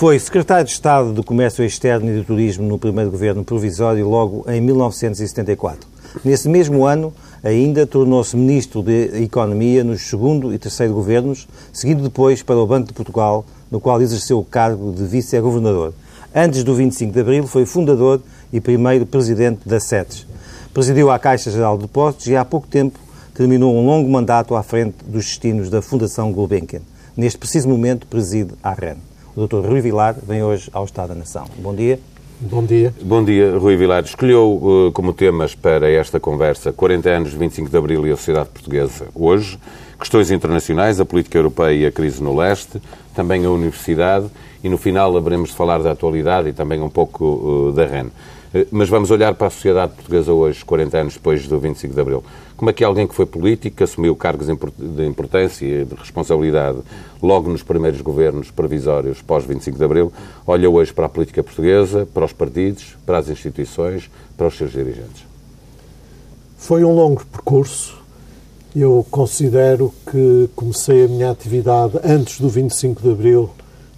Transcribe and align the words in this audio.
Foi 0.00 0.18
secretário 0.18 0.64
de 0.64 0.70
Estado 0.70 1.12
do 1.12 1.22
Comércio 1.22 1.62
Externo 1.62 2.10
e 2.10 2.16
do 2.16 2.24
Turismo 2.24 2.66
no 2.66 2.78
primeiro 2.78 3.10
governo 3.10 3.44
provisório, 3.44 4.08
logo 4.08 4.46
em 4.48 4.58
1974. 4.58 5.86
Nesse 6.24 6.48
mesmo 6.48 6.86
ano, 6.86 7.12
ainda 7.44 7.86
tornou-se 7.86 8.34
ministro 8.34 8.82
de 8.82 9.22
Economia 9.22 9.84
nos 9.84 10.00
segundo 10.00 10.54
e 10.54 10.58
terceiro 10.58 10.94
governos, 10.94 11.46
seguindo 11.70 12.02
depois 12.02 12.42
para 12.42 12.56
o 12.56 12.66
Banco 12.66 12.86
de 12.88 12.94
Portugal, 12.94 13.44
no 13.70 13.78
qual 13.78 14.00
exerceu 14.00 14.38
o 14.38 14.44
cargo 14.44 14.90
de 14.90 15.04
vice-governador. 15.04 15.92
Antes 16.34 16.64
do 16.64 16.74
25 16.74 17.12
de 17.12 17.20
Abril, 17.20 17.46
foi 17.46 17.66
fundador 17.66 18.22
e 18.50 18.58
primeiro 18.58 19.04
presidente 19.04 19.68
da 19.68 19.78
SETES. 19.78 20.26
Presidiu 20.72 21.10
a 21.10 21.18
Caixa 21.18 21.50
Geral 21.50 21.76
de 21.76 21.82
Depósitos 21.82 22.26
e 22.26 22.34
há 22.34 22.42
pouco 22.42 22.66
tempo 22.66 22.98
terminou 23.34 23.76
um 23.76 23.84
longo 23.84 24.08
mandato 24.08 24.54
à 24.54 24.62
frente 24.62 24.96
dos 25.06 25.26
destinos 25.26 25.68
da 25.68 25.82
Fundação 25.82 26.32
Gulbenkian. 26.32 26.80
Neste 27.14 27.38
preciso 27.38 27.68
momento, 27.68 28.06
preside 28.06 28.54
a 28.62 28.72
REN. 28.72 29.09
O 29.40 29.46
Dr. 29.46 29.66
Rui 29.66 29.80
Vilar 29.80 30.16
vem 30.22 30.42
hoje 30.42 30.68
ao 30.70 30.84
Estado 30.84 31.08
da 31.08 31.14
Nação. 31.14 31.46
Bom 31.56 31.74
dia. 31.74 31.98
Bom 32.38 32.62
dia. 32.62 32.92
Bom 33.00 33.24
dia, 33.24 33.56
Rui 33.56 33.74
Vilar. 33.74 34.04
Escolheu 34.04 34.52
uh, 34.52 34.92
como 34.92 35.14
temas 35.14 35.54
para 35.54 35.90
esta 35.90 36.20
conversa 36.20 36.74
40 36.74 37.08
anos, 37.08 37.32
25 37.32 37.70
de 37.70 37.76
Abril 37.78 38.06
e 38.06 38.12
a 38.12 38.16
sociedade 38.18 38.50
portuguesa 38.50 39.06
hoje, 39.14 39.58
questões 39.98 40.30
internacionais, 40.30 41.00
a 41.00 41.06
política 41.06 41.38
europeia 41.38 41.74
e 41.74 41.86
a 41.86 41.90
crise 41.90 42.22
no 42.22 42.36
leste, 42.36 42.82
também 43.14 43.46
a 43.46 43.50
universidade 43.50 44.26
e 44.62 44.68
no 44.68 44.76
final 44.76 45.16
haveremos 45.16 45.48
de 45.48 45.56
falar 45.56 45.78
da 45.78 45.92
atualidade 45.92 46.50
e 46.50 46.52
também 46.52 46.78
um 46.82 46.90
pouco 46.90 47.24
uh, 47.24 47.72
da 47.72 47.86
REN. 47.86 48.08
Uh, 48.54 48.66
mas 48.70 48.88
vamos 48.88 49.10
olhar 49.10 49.34
para 49.34 49.46
a 49.46 49.50
sociedade 49.50 49.92
portuguesa 49.94 50.32
hoje, 50.32 50.64
40 50.64 50.98
anos 50.98 51.14
depois 51.14 51.46
do 51.46 51.58
25 51.58 51.94
de 51.94 52.00
Abril. 52.00 52.24
Como 52.56 52.68
é 52.68 52.72
que 52.72 52.84
alguém 52.84 53.06
que 53.06 53.14
foi 53.14 53.24
político, 53.24 53.82
assumiu 53.82 54.14
cargos 54.14 54.46
de 54.46 55.06
importância 55.06 55.64
e 55.64 55.84
de 55.84 55.94
responsabilidade 55.94 56.78
logo 57.22 57.48
nos 57.48 57.62
primeiros 57.62 58.00
governos 58.02 58.50
provisórios 58.50 59.22
pós-25 59.22 59.76
de 59.76 59.84
Abril, 59.84 60.12
olha 60.46 60.68
hoje 60.68 60.92
para 60.92 61.06
a 61.06 61.08
política 61.08 61.42
portuguesa, 61.42 62.06
para 62.12 62.24
os 62.24 62.32
partidos, 62.34 62.96
para 63.06 63.16
as 63.16 63.30
instituições, 63.30 64.10
para 64.36 64.48
os 64.48 64.58
seus 64.58 64.72
dirigentes? 64.72 65.24
Foi 66.58 66.84
um 66.84 66.94
longo 66.94 67.24
percurso. 67.24 67.98
Eu 68.76 69.06
considero 69.10 69.92
que 70.10 70.50
comecei 70.54 71.06
a 71.06 71.08
minha 71.08 71.30
atividade 71.30 71.98
antes 72.04 72.38
do 72.38 72.50
25 72.50 73.00
de 73.00 73.10
Abril 73.10 73.50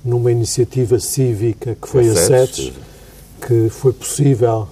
numa 0.04 0.30
iniciativa 0.30 1.00
cívica 1.00 1.74
que 1.74 1.88
foi 1.88 2.08
a, 2.08 2.12
a 2.12 2.16
SETES, 2.16 2.72
que 3.46 3.68
foi 3.68 3.92
possível 3.92 4.68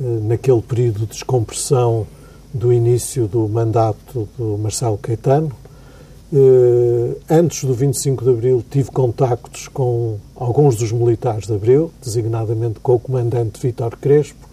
eh, 0.00 0.04
naquele 0.22 0.62
período 0.62 1.00
de 1.00 1.06
descompressão 1.06 2.06
do 2.52 2.72
início 2.72 3.26
do 3.26 3.48
mandato 3.48 4.28
do 4.38 4.56
Marcelo 4.56 4.96
Caetano. 4.96 5.50
Uh, 6.32 7.16
antes 7.30 7.62
do 7.62 7.74
25 7.74 8.24
de 8.24 8.30
Abril 8.30 8.64
tive 8.68 8.90
contactos 8.90 9.68
com 9.68 10.16
alguns 10.34 10.74
dos 10.74 10.90
militares 10.90 11.46
de 11.46 11.52
Abril, 11.52 11.92
designadamente 12.02 12.80
com 12.80 12.94
o 12.94 12.98
comandante 12.98 13.60
Vítor 13.60 13.96
Crespo, 14.00 14.48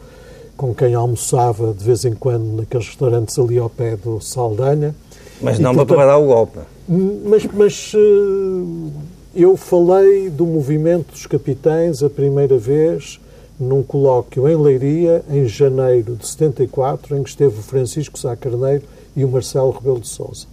com 0.56 0.76
quem 0.76 0.94
almoçava 0.94 1.74
de 1.74 1.84
vez 1.84 2.06
em 2.06 2.14
quando 2.14 2.58
naqueles 2.58 2.88
restaurantes 2.88 3.38
ali 3.40 3.58
ao 3.58 3.70
pé 3.70 3.96
do 3.96 4.20
Saldanha. 4.20 4.94
Mas 5.42 5.58
não 5.58 5.74
para 5.74 5.86
preparar 5.86 6.20
o 6.20 6.26
golpe. 6.26 6.60
Mas, 6.88 7.48
mas 7.52 7.94
uh, 7.96 8.92
eu 9.34 9.56
falei 9.58 10.30
do 10.30 10.46
movimento 10.46 11.12
dos 11.12 11.26
capitães 11.26 12.04
a 12.04 12.10
primeira 12.10 12.58
vez 12.60 13.20
num 13.62 13.84
colóquio 13.84 14.50
em 14.50 14.56
Leiria, 14.56 15.24
em 15.30 15.48
janeiro 15.48 16.16
de 16.16 16.28
74, 16.28 17.16
em 17.16 17.24
que 17.24 17.30
esteve 17.30 17.60
o 17.60 17.62
Francisco 17.62 18.18
Sá 18.18 18.36
Carneiro 18.36 18.84
e 19.16 19.24
o 19.24 19.30
Marcelo 19.30 19.70
Rebelo 19.70 20.00
de 20.00 20.08
Sousa. 20.08 20.48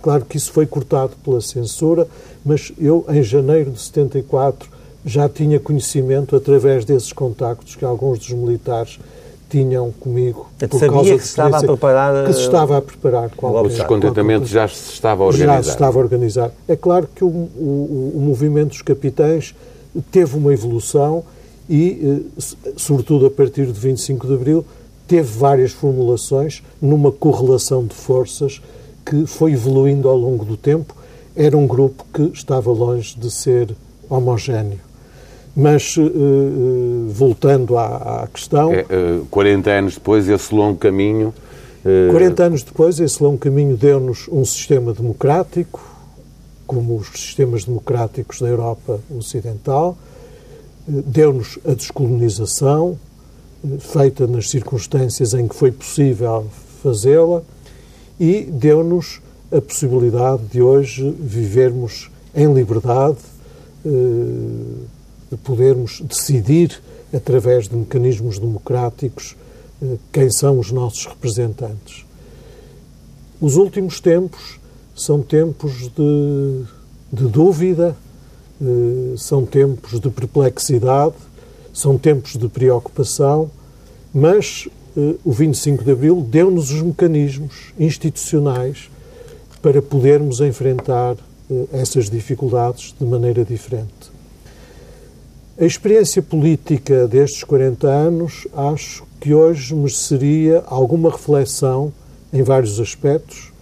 Claro 0.00 0.24
que 0.24 0.38
isso 0.38 0.50
foi 0.52 0.64
cortado 0.66 1.12
pela 1.22 1.40
censura, 1.40 2.08
mas 2.44 2.72
eu, 2.78 3.04
em 3.10 3.22
janeiro 3.22 3.72
de 3.72 3.80
74, 3.80 4.70
já 5.04 5.28
tinha 5.28 5.60
conhecimento, 5.60 6.34
através 6.34 6.84
desses 6.84 7.12
contactos 7.12 7.76
que 7.76 7.84
alguns 7.84 8.18
dos 8.18 8.30
militares 8.30 8.98
tinham 9.50 9.92
comigo. 9.92 10.48
por 10.58 10.80
sabia 10.80 10.88
causa 10.88 11.14
que 11.14 11.22
se 11.22 11.28
estava 11.28 11.58
a 11.58 11.62
preparar... 11.62 12.26
Que 12.26 12.32
se 12.32 12.40
estava 12.40 12.78
a 12.78 12.82
preparar. 12.82 13.30
Qualquer, 13.36 13.60
o 13.60 13.68
descontentamento 13.68 14.46
já 14.46 14.66
se 14.66 14.92
estava 14.92 15.22
a 15.22 15.26
organizar. 15.26 15.56
Já 15.56 15.62
se 15.62 15.68
estava 15.70 15.98
a 15.98 16.02
organizar. 16.02 16.50
É 16.66 16.74
claro 16.74 17.08
que 17.14 17.22
o, 17.22 17.28
o, 17.28 18.12
o 18.14 18.20
movimento 18.20 18.70
dos 18.70 18.82
capitães 18.82 19.54
teve 20.10 20.36
uma 20.36 20.52
evolução 20.52 21.22
e, 21.68 22.22
eh, 22.38 22.42
sobretudo 22.76 23.26
a 23.26 23.30
partir 23.30 23.66
de 23.66 23.72
25 23.72 24.26
de 24.26 24.34
Abril, 24.34 24.64
teve 25.06 25.38
várias 25.38 25.72
formulações 25.72 26.62
numa 26.80 27.12
correlação 27.12 27.84
de 27.84 27.94
forças 27.94 28.60
que 29.04 29.26
foi 29.26 29.52
evoluindo 29.52 30.08
ao 30.08 30.16
longo 30.16 30.44
do 30.44 30.56
tempo. 30.56 30.94
Era 31.34 31.56
um 31.56 31.66
grupo 31.66 32.04
que 32.12 32.22
estava 32.34 32.70
longe 32.72 33.16
de 33.16 33.30
ser 33.30 33.74
homogéneo. 34.08 34.80
Mas, 35.54 35.96
uh, 35.96 37.08
voltando 37.08 37.78
à, 37.78 38.22
à 38.24 38.26
questão. 38.26 38.72
É, 38.72 38.82
uh, 38.82 39.26
40 39.30 39.70
anos 39.70 39.94
depois, 39.94 40.28
esse 40.28 40.54
longo 40.54 40.76
caminho. 40.76 41.32
Uh... 41.84 42.10
40 42.10 42.42
anos 42.42 42.62
depois, 42.62 43.00
esse 43.00 43.22
longo 43.22 43.38
caminho 43.38 43.76
deu-nos 43.76 44.28
um 44.28 44.44
sistema 44.44 44.92
democrático, 44.92 45.80
como 46.66 46.96
os 46.96 47.08
sistemas 47.08 47.64
democráticos 47.64 48.40
da 48.40 48.48
Europa 48.48 49.00
Ocidental, 49.16 49.96
deu-nos 50.86 51.58
a 51.64 51.74
descolonização, 51.74 52.98
feita 53.80 54.26
nas 54.26 54.48
circunstâncias 54.48 55.34
em 55.34 55.48
que 55.48 55.54
foi 55.54 55.72
possível 55.72 56.46
fazê-la, 56.82 57.42
e 58.18 58.42
deu-nos 58.42 59.20
a 59.50 59.60
possibilidade 59.60 60.42
de 60.44 60.62
hoje 60.62 61.10
vivermos 61.20 62.10
em 62.34 62.52
liberdade, 62.52 63.18
eh, 63.84 63.88
de 65.30 65.36
podermos 65.38 66.00
decidir, 66.00 66.80
através 67.12 67.68
de 67.68 67.76
mecanismos 67.76 68.38
democráticos, 68.38 69.36
eh, 69.82 69.96
quem 70.12 70.30
são 70.30 70.58
os 70.58 70.70
nossos 70.70 71.06
representantes. 71.06 72.04
Os 73.40 73.56
últimos 73.56 74.00
tempos 74.00 74.58
são 74.94 75.22
tempos 75.22 75.90
de, 75.94 76.62
de 77.12 77.28
dúvida, 77.28 77.96
eh, 77.96 78.05
são 79.16 79.44
tempos 79.44 80.00
de 80.00 80.08
perplexidade, 80.10 81.14
são 81.72 81.98
tempos 81.98 82.36
de 82.36 82.48
preocupação, 82.48 83.50
mas 84.14 84.66
eh, 84.96 85.14
o 85.22 85.30
25 85.30 85.84
de 85.84 85.92
Abril 85.92 86.26
deu-nos 86.26 86.70
os 86.70 86.80
mecanismos 86.80 87.74
institucionais 87.78 88.88
para 89.60 89.82
podermos 89.82 90.40
enfrentar 90.40 91.16
eh, 91.50 91.64
essas 91.72 92.08
dificuldades 92.08 92.94
de 92.98 93.04
maneira 93.04 93.44
diferente. 93.44 94.16
A 95.58 95.64
experiência 95.64 96.22
política 96.22 97.06
destes 97.06 97.44
40 97.44 97.86
anos 97.86 98.46
acho 98.54 99.04
que 99.20 99.34
hoje 99.34 99.74
mereceria 99.74 100.64
alguma 100.66 101.10
reflexão 101.10 101.92
em 102.32 102.42
vários 102.42 102.80
aspectos. 102.80 103.52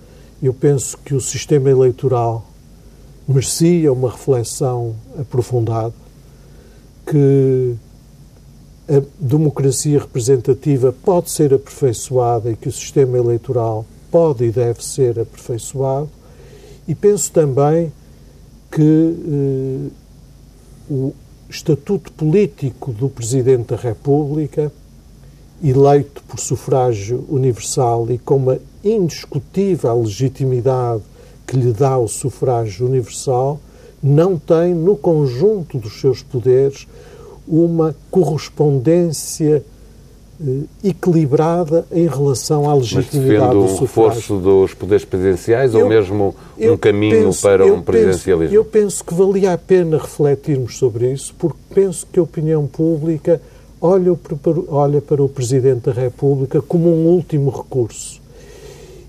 Eu 0.41 0.55
penso 0.55 0.97
que 1.05 1.15
o 1.15 1.21
sistema 1.21 1.71
eleitoral 1.71 2.47
merecia 3.27 3.93
uma 3.93 4.11
reflexão 4.11 4.95
aprofundada, 5.19 5.95
que 7.07 7.75
a 8.89 9.03
democracia 9.19 9.99
representativa 9.99 10.93
pode 10.93 11.31
ser 11.31 11.55
aperfeiçoada 11.55 12.51
e 12.51 12.57
que 12.57 12.69
o 12.69 12.73
sistema 12.73 13.17
eleitoral 13.17 13.87
pode 14.11 14.45
e 14.45 14.51
deve 14.51 14.85
ser 14.85 15.19
aperfeiçoado, 15.19 16.09
e 16.87 16.95
penso 16.95 17.33
também 17.33 17.93
que 18.71 18.81
eh, 18.81 19.91
o 20.91 21.15
estatuto 21.49 22.13
político 22.13 22.93
do 22.93 23.09
Presidente 23.09 23.69
da 23.69 23.77
República, 23.77 24.71
eleito 25.63 26.23
por 26.25 26.39
sufrágio 26.39 27.25
universal 27.29 28.11
e 28.11 28.19
com 28.19 28.37
uma 28.37 28.59
indiscutível 28.83 30.03
legitimidade 30.03 31.03
que 31.47 31.57
lhe 31.57 31.73
dá 31.73 31.99
o 31.99 32.09
sufrágio 32.09 32.87
universal, 32.87 33.61
não 34.03 34.39
tem, 34.39 34.75
no 34.75 34.97
conjunto 34.97 35.79
dos 35.79 36.01
seus 36.01 36.23
poderes, 36.23 36.87
uma 37.47 37.95
correspondência 38.11 39.65
eh, 40.41 40.61
equilibrada 40.83 41.87
em 41.93 42.07
relação 42.07 42.69
à 42.69 42.75
legitimidade 42.75 43.55
do 43.55 43.69
sufrágio. 43.69 43.77
o 43.77 43.81
reforço 43.81 44.37
dos 44.39 44.75
poderes 44.75 45.05
presidenciais 45.05 45.75
eu, 45.75 45.81
ou 45.81 45.89
mesmo 45.89 46.35
um 46.59 46.77
caminho 46.77 47.27
penso, 47.27 47.43
para 47.43 47.67
um 47.67 47.81
presidencialismo? 47.83 48.49
Penso, 48.49 48.55
eu 48.55 48.65
penso 48.65 49.05
que 49.05 49.15
valia 49.15 49.53
a 49.53 49.59
pena 49.59 49.99
refletirmos 49.99 50.77
sobre 50.77 51.13
isso, 51.13 51.35
porque 51.39 51.59
penso 51.75 52.07
que 52.11 52.19
a 52.19 52.23
opinião 52.23 52.67
pública 52.67 53.41
olha 53.81 54.15
para, 54.15 54.55
olha 54.69 55.01
para 55.01 55.23
o 55.23 55.29
Presidente 55.29 55.85
da 55.85 55.93
República 55.93 56.63
como 56.63 56.91
um 56.91 57.07
último 57.07 57.51
recurso 57.51 58.24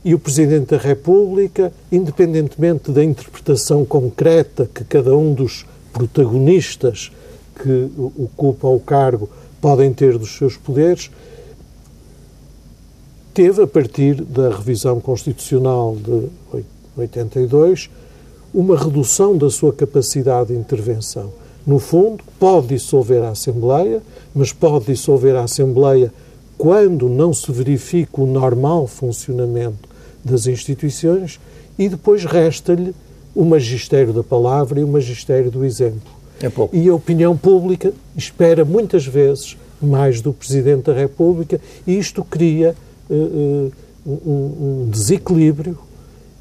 e 0.05 0.13
o 0.13 0.19
Presidente 0.19 0.67
da 0.67 0.77
República, 0.77 1.73
independentemente 1.91 2.91
da 2.91 3.03
interpretação 3.03 3.83
concreta 3.83 4.69
que 4.71 4.83
cada 4.83 5.17
um 5.17 5.33
dos 5.33 5.65
protagonistas 5.91 7.11
que 7.55 7.89
ocupam 8.15 8.67
o 8.67 8.79
cargo 8.79 9.27
podem 9.59 9.91
ter 9.91 10.19
dos 10.19 10.37
seus 10.37 10.55
poderes, 10.57 11.09
teve, 13.33 13.63
a 13.63 13.67
partir 13.67 14.21
da 14.21 14.49
revisão 14.49 14.99
constitucional 14.99 15.95
de 15.95 16.63
82, 16.95 17.89
uma 18.53 18.77
redução 18.77 19.35
da 19.35 19.49
sua 19.49 19.73
capacidade 19.73 20.49
de 20.49 20.59
intervenção. 20.59 21.33
No 21.65 21.79
fundo, 21.79 22.23
pode 22.39 22.67
dissolver 22.67 23.23
a 23.23 23.29
Assembleia, 23.29 24.03
mas 24.35 24.53
pode 24.53 24.85
dissolver 24.85 25.35
a 25.35 25.45
Assembleia 25.45 26.13
quando 26.59 27.09
não 27.09 27.33
se 27.33 27.51
verifica 27.51 28.21
o 28.21 28.27
normal 28.27 28.85
funcionamento 28.85 29.94
das 30.25 30.47
instituições 30.47 31.39
e 31.77 31.87
depois 31.87 32.25
resta-lhe 32.25 32.93
o 33.35 33.45
magistério 33.45 34.11
da 34.11 34.23
palavra 34.23 34.79
e 34.79 34.83
o 34.83 34.87
magistério 34.87 35.51
do 35.51 35.63
exemplo. 35.63 36.11
É 36.41 36.49
pouco. 36.49 36.75
E 36.75 36.89
a 36.89 36.95
opinião 36.95 37.37
pública 37.37 37.93
espera 38.17 38.65
muitas 38.65 39.05
vezes 39.05 39.55
mais 39.81 40.21
do 40.21 40.33
Presidente 40.33 40.85
da 40.85 40.93
República 40.93 41.61
e 41.85 41.97
isto 41.97 42.23
cria 42.23 42.75
uh, 43.09 43.71
um, 44.05 44.11
um 44.85 44.89
desequilíbrio 44.89 45.77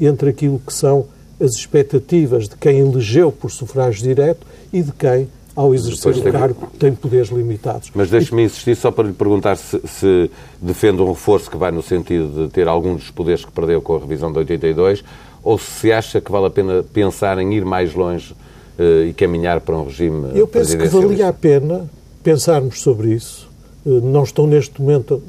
entre 0.00 0.31
aquilo 0.31 0.60
que 0.64 0.72
são 0.72 1.06
as 1.40 1.52
expectativas 1.52 2.48
de 2.48 2.56
quem 2.56 2.78
elegeu 2.78 3.31
por 3.31 3.50
sufrágio 3.50 4.02
direto 4.02 4.46
e 4.72 4.82
de 4.82 4.92
quem, 4.92 5.28
ao 5.56 5.75
exercer 5.75 6.17
o 6.17 6.33
cargo, 6.33 6.69
tem 6.79 6.93
poderes 6.95 7.29
limitados. 7.29 7.91
Mas 7.95 8.11
deixe-me 8.11 8.43
insistir 8.43 8.75
só 8.77 8.91
para 8.91 9.06
lhe 9.06 9.12
perguntar 9.12 9.56
se, 9.56 9.81
se, 9.87 10.31
defende 10.61 11.01
um 11.01 11.09
reforço 11.09 11.51
que 11.51 11.56
vai 11.56 11.71
no 11.71 11.83
sentido 11.83 12.47
de 12.47 12.53
ter 12.53 12.67
alguns 12.67 13.03
dos 13.03 13.11
poderes 13.11 13.45
que 13.45 13.53
perdeu 13.53 13.81
com 13.81 13.95
a 13.95 13.99
revisão 14.01 14.33
de 14.33 14.39
82 14.39 15.05
ou 15.43 15.59
se 15.59 15.93
acha 15.93 16.21
que 16.21 16.33
vale 16.33 16.47
a 16.47 16.51
pena 16.51 16.83
pensar 16.83 17.39
em 17.39 17.55
ir 17.55 17.65
mais 17.65 17.95
longe 17.95 18.35
uh, 18.79 19.05
e 19.05 19.12
caminhar 19.12 19.61
para 19.61 19.77
um 19.77 19.85
regime 19.85 20.31
Eu 20.35 20.49
penso 20.49 20.77
que 20.77 20.89
valia 20.89 21.29
a 21.29 21.33
pena 21.33 21.89
pensarmos 22.23 22.81
sobre 22.81 23.12
isso. 23.12 23.49
Uh, 23.85 24.01
não 24.01 24.25
estou 24.25 24.47
neste 24.47 24.81
momento 24.81 25.23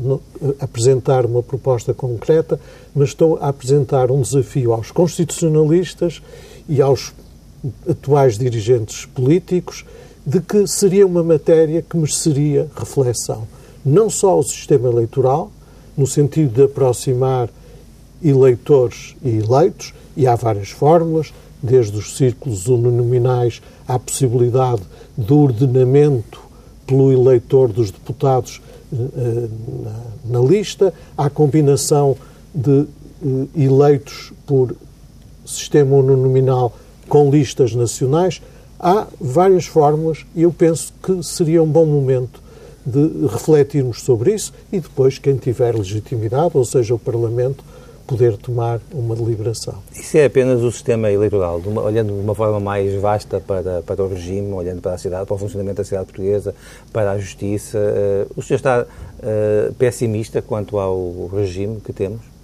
a 0.60 0.64
apresentar 0.64 1.26
uma 1.26 1.44
proposta 1.44 1.94
concreta, 1.94 2.60
mas 2.96 3.10
estou 3.10 3.38
a 3.38 3.50
apresentar 3.50 4.10
um 4.10 4.22
desafio 4.22 4.74
aos 4.74 4.90
constitucionalistas 4.90 6.22
e 6.68 6.82
aos 6.82 7.14
atuais 7.88 8.38
dirigentes 8.38 9.06
políticos 9.06 9.86
de 10.26 10.42
que 10.42 10.66
seria 10.66 11.06
uma 11.06 11.24
matéria 11.24 11.82
que 11.82 11.96
mereceria 11.96 12.68
reflexão. 12.76 13.48
Não 13.86 14.10
só 14.10 14.40
o 14.40 14.44
sistema 14.44 14.90
eleitoral, 14.90 15.52
no 15.96 16.08
sentido 16.08 16.54
de 16.54 16.64
aproximar 16.64 17.50
eleitores 18.24 19.16
e 19.24 19.38
eleitos, 19.38 19.94
e 20.18 20.26
há 20.26 20.36
várias 20.36 20.70
fórmulas, 20.70 21.32
desde 21.62 21.98
os 21.98 22.16
círculos 22.16 22.68
uninominais 22.68 23.62
à 23.88 24.00
possibilidade 24.00 24.82
do 25.18 25.40
ordenamento 25.40 26.40
pelo 26.86 27.12
eleitor 27.12 27.72
dos 27.72 27.92
deputados 27.92 28.62
eh, 28.94 29.50
na, 30.24 30.40
na, 30.40 30.48
lista, 30.48 30.94
à 31.18 31.30
combinação 31.30 32.16
de 32.54 32.82
eh, 32.82 33.64
eleitos 33.64 34.32
por 34.46 34.76
sistema 35.46 35.96
uninominal 35.96 36.74
com 37.08 37.30
listas 37.30 37.74
nacionais. 37.74 38.42
Há 38.80 39.08
várias 39.20 39.66
fórmulas 39.66 40.26
e 40.36 40.44
eu 40.44 40.52
penso 40.52 40.94
que 41.02 41.24
seria 41.24 41.64
um 41.64 41.68
bom 41.68 41.86
momento 41.86 42.44
de 42.86 43.28
refletirmos 43.28 44.02
sobre 44.02 44.34
isso 44.34 44.54
e 44.72 44.80
depois, 44.80 45.18
quem 45.18 45.38
tiver 45.38 45.76
legitimidade, 45.76 46.52
ou 46.54 46.66
seja, 46.66 46.94
o 46.94 47.00
Parlamento, 47.00 47.64
poder 48.06 48.38
tomar 48.38 48.80
uma 48.94 49.16
deliberação. 49.16 49.76
Isso 49.92 50.18
é 50.18 50.26
apenas 50.26 50.62
o 50.62 50.72
sistema 50.72 51.12
eleitoral, 51.12 51.60
de 51.60 51.68
uma, 51.68 51.82
olhando 51.82 52.14
de 52.14 52.20
uma 52.20 52.36
forma 52.36 52.60
mais 52.60 52.94
vasta 53.02 53.40
para, 53.40 53.82
para 53.82 54.04
o 54.04 54.08
regime, 54.08 54.54
olhando 54.54 54.82
para 54.82 54.94
a 54.94 54.98
cidade, 54.98 55.26
para 55.26 55.34
o 55.34 55.38
funcionamento 55.38 55.78
da 55.78 55.84
cidade 55.84 56.06
portuguesa, 56.06 56.54
para 56.94 57.12
a 57.12 57.18
justiça. 57.18 57.80
Uh, 57.80 58.32
o 58.36 58.44
senhor 58.44 58.58
está 58.58 58.84
uh, 58.86 59.74
pessimista 59.74 60.42
quanto 60.42 60.78
ao 60.78 61.28
regime 61.34 61.82
que 61.82 61.92
temos? 61.92 62.35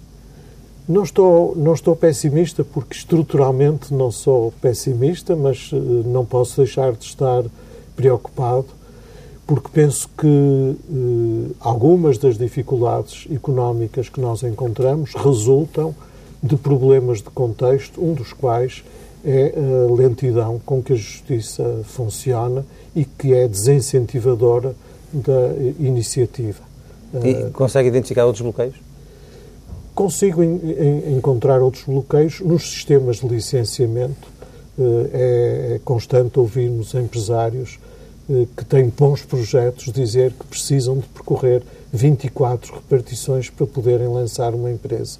Não 0.88 1.04
estou, 1.04 1.54
não 1.56 1.74
estou 1.74 1.94
pessimista 1.94 2.64
porque 2.64 2.94
estruturalmente 2.94 3.94
não 3.94 4.10
sou 4.10 4.52
pessimista, 4.60 5.36
mas 5.36 5.70
uh, 5.72 5.76
não 5.76 6.24
posso 6.24 6.56
deixar 6.56 6.92
de 6.92 7.04
estar 7.04 7.44
preocupado 7.94 8.66
porque 9.46 9.68
penso 9.72 10.08
que 10.16 10.26
eh, 10.26 11.54
algumas 11.60 12.16
das 12.16 12.38
dificuldades 12.38 13.26
económicas 13.30 14.08
que 14.08 14.20
nós 14.20 14.42
encontramos 14.42 15.14
resultam 15.14 15.94
de 16.42 16.56
problemas 16.56 17.18
de 17.18 17.30
contexto, 17.30 18.02
um 18.02 18.14
dos 18.14 18.32
quais 18.32 18.82
é 19.24 19.54
a 19.54 19.92
lentidão 19.92 20.60
com 20.64 20.82
que 20.82 20.94
a 20.94 20.96
justiça 20.96 21.82
funciona 21.84 22.64
e 22.94 23.04
que 23.04 23.34
é 23.34 23.46
desincentivadora 23.46 24.74
da 25.12 25.54
iniciativa. 25.78 26.62
E 27.22 27.30
eh, 27.30 27.50
consegue 27.52 27.88
identificar 27.88 28.24
outros 28.24 28.42
bloqueios? 28.42 28.76
Consigo 29.94 30.42
encontrar 30.42 31.60
outros 31.60 31.84
bloqueios 31.84 32.40
nos 32.40 32.62
sistemas 32.62 33.16
de 33.16 33.28
licenciamento. 33.28 34.28
Eh, 34.78 35.10
é, 35.12 35.74
é 35.74 35.80
constante 35.84 36.38
ouvirmos 36.38 36.94
empresários 36.94 37.78
eh, 38.30 38.46
que 38.56 38.64
têm 38.64 38.88
bons 38.88 39.22
projetos 39.22 39.92
dizer 39.92 40.32
que 40.32 40.46
precisam 40.46 40.96
de 40.96 41.06
percorrer 41.08 41.62
24 41.92 42.76
repartições 42.76 43.50
para 43.50 43.66
poderem 43.66 44.08
lançar 44.08 44.54
uma 44.54 44.70
empresa. 44.70 45.18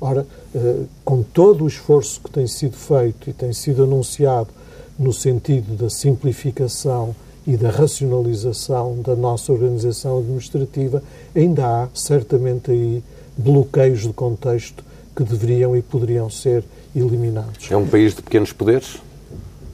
Ora, 0.00 0.24
eh, 0.54 0.84
com 1.04 1.22
todo 1.22 1.64
o 1.64 1.66
esforço 1.66 2.20
que 2.20 2.30
tem 2.30 2.46
sido 2.46 2.76
feito 2.76 3.28
e 3.28 3.32
tem 3.32 3.52
sido 3.52 3.82
anunciado 3.82 4.48
no 4.96 5.12
sentido 5.12 5.76
da 5.76 5.90
simplificação 5.90 7.14
e 7.44 7.56
da 7.56 7.70
racionalização 7.70 9.00
da 9.02 9.16
nossa 9.16 9.52
organização 9.52 10.18
administrativa, 10.18 11.02
ainda 11.34 11.66
há 11.66 11.88
certamente 11.92 12.70
aí 12.70 13.02
bloqueios 13.36 14.02
de 14.02 14.12
contexto 14.12 14.84
que 15.14 15.22
deveriam 15.24 15.76
e 15.76 15.82
poderiam 15.82 16.28
ser 16.30 16.64
eliminados. 16.94 17.70
É 17.70 17.76
um 17.76 17.86
país 17.86 18.14
de 18.14 18.22
pequenos 18.22 18.52
poderes? 18.52 18.96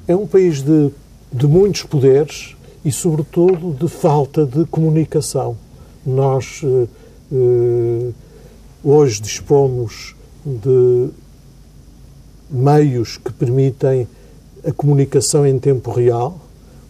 É 0.07 0.17
um 0.17 0.27
país 0.27 0.63
de, 0.63 0.91
de 1.33 1.47
muitos 1.47 1.83
poderes, 1.83 2.57
e, 2.85 2.93
sobretudo, 2.93 3.75
de 3.79 3.89
falta 3.89 4.47
de 4.47 4.65
comunicação. 4.67 5.57
Nós 6.07 6.63
eh, 6.65 6.87
eh, 7.33 8.11
hoje 8.83 9.21
dispomos 9.21 10.15
de 10.45 11.11
meios 12.51 13.19
que 13.19 13.33
permitem 13.33 14.09
a 14.67 14.73
comunicação 14.73 15.47
em 15.47 15.59
tempo 15.59 15.91
real. 15.91 16.41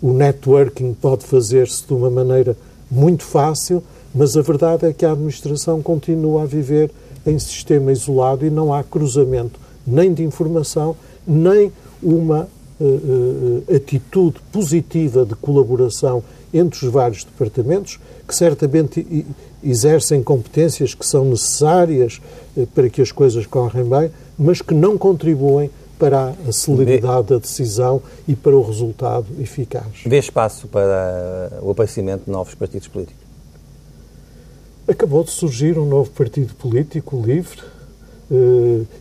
O 0.00 0.12
networking 0.12 0.95
pode 0.95 1.25
fazer-se 1.25 1.85
de 1.85 1.92
uma 1.92 2.11
maneira 2.11 2.57
muito 2.88 3.25
fácil, 3.25 3.83
mas 4.15 4.37
a 4.37 4.43
verdade 4.43 4.87
é 4.87 4.93
que 4.93 5.05
a 5.05 5.12
administração 5.12 5.83
continua 5.83 6.43
a 6.43 6.47
viver 6.47 6.91
em 7.27 7.38
sistema 7.38 7.93
isolado 7.93 8.47
e 8.47 8.50
não 8.50 8.73
há 8.73 8.83
cruzamento 8.83 9.59
nem 9.87 10.12
de 10.12 10.23
informação, 10.23 10.97
nem 11.27 11.73
uma 12.03 12.49
uh, 12.81 13.75
atitude 13.75 14.37
positiva 14.53 15.25
de 15.25 15.35
colaboração 15.35 16.23
entre 16.53 16.87
os 16.87 16.93
vários 16.93 17.25
departamentos, 17.25 17.99
que 18.27 18.35
certamente 18.35 19.27
exercem 19.62 20.23
competências 20.23 20.95
que 20.95 21.07
são 21.07 21.25
necessárias 21.25 22.21
uh, 22.57 22.67
para 22.69 22.88
que 22.88 23.00
as 23.00 23.11
coisas 23.11 23.47
correm 23.47 23.85
bem, 23.85 24.11
mas 24.38 24.62
que 24.62 24.75
não 24.75 24.97
contribuem 24.97 25.71
para 25.99 26.33
a 26.47 26.53
celeridade 26.53 27.29
da 27.29 27.38
decisão 27.38 28.00
e 28.27 28.37
para 28.37 28.57
o 28.57 28.62
resultado 28.62 29.27
eficaz. 29.41 30.05
Vê 30.07 30.19
espaço 30.19 30.69
para 30.69 31.59
o 31.61 31.71
aparecimento 31.71 32.27
de 32.27 32.31
novos 32.31 32.55
partidos 32.55 32.87
políticos? 32.87 33.27
Acabou 34.88 35.23
de 35.23 35.30
surgir 35.30 35.78
um 35.78 35.85
novo 35.85 36.11
partido 36.11 36.54
político 36.54 37.23
livre 37.25 37.61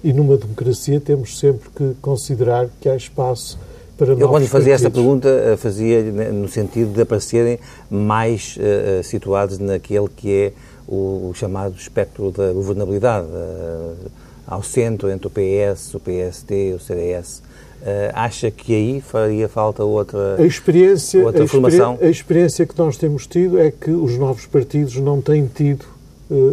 e 0.04 0.14
numa 0.14 0.38
democracia 0.38 1.00
temos 1.00 1.40
sempre 1.40 1.70
que 1.70 1.96
considerar 2.02 2.70
que 2.82 2.90
há 2.90 2.96
espaço 2.96 3.58
para 3.98 4.14
Eu, 4.14 4.30
quando 4.30 4.48
fazia 4.48 4.74
essa 4.74 4.92
pergunta, 4.92 5.28
eh, 5.28 5.58
fazia 5.58 6.04
no 6.32 6.48
sentido 6.48 6.94
de 6.94 7.02
aparecerem 7.02 7.58
mais 7.90 8.56
uh, 8.58 9.04
situados 9.04 9.58
naquele 9.58 10.08
que 10.08 10.32
é 10.32 10.54
o, 10.88 11.32
chamado 11.34 11.76
espectro 11.76 12.32
da 12.32 12.54
governabilidade, 12.54 13.26
uh, 13.26 14.12
ao 14.46 14.62
centro, 14.62 15.10
entre 15.10 15.28
o 15.28 15.32
PS, 15.32 15.96
o 15.96 16.00
PSD, 16.00 16.74
o 16.74 16.80
CDS. 16.80 17.42
Uh, 17.80 18.12
acha 18.14 18.50
que 18.50 18.74
aí 18.74 19.02
faria 19.02 19.48
falta 19.48 19.84
outra, 19.84 20.36
a 20.40 20.46
experiência, 20.46 21.24
outra 21.24 21.44
a 21.44 21.48
formação? 21.48 21.98
A 22.02 22.08
experiência 22.08 22.66
que 22.66 22.78
nós 22.78 22.98
temos 22.98 23.28
tido 23.28 23.60
é 23.60 23.72
que 23.72 23.92
os 23.92 24.18
novos 24.18 24.46
partidos 24.46 24.96
não 24.98 25.22
têm 25.22 25.46
tido. 25.46 25.86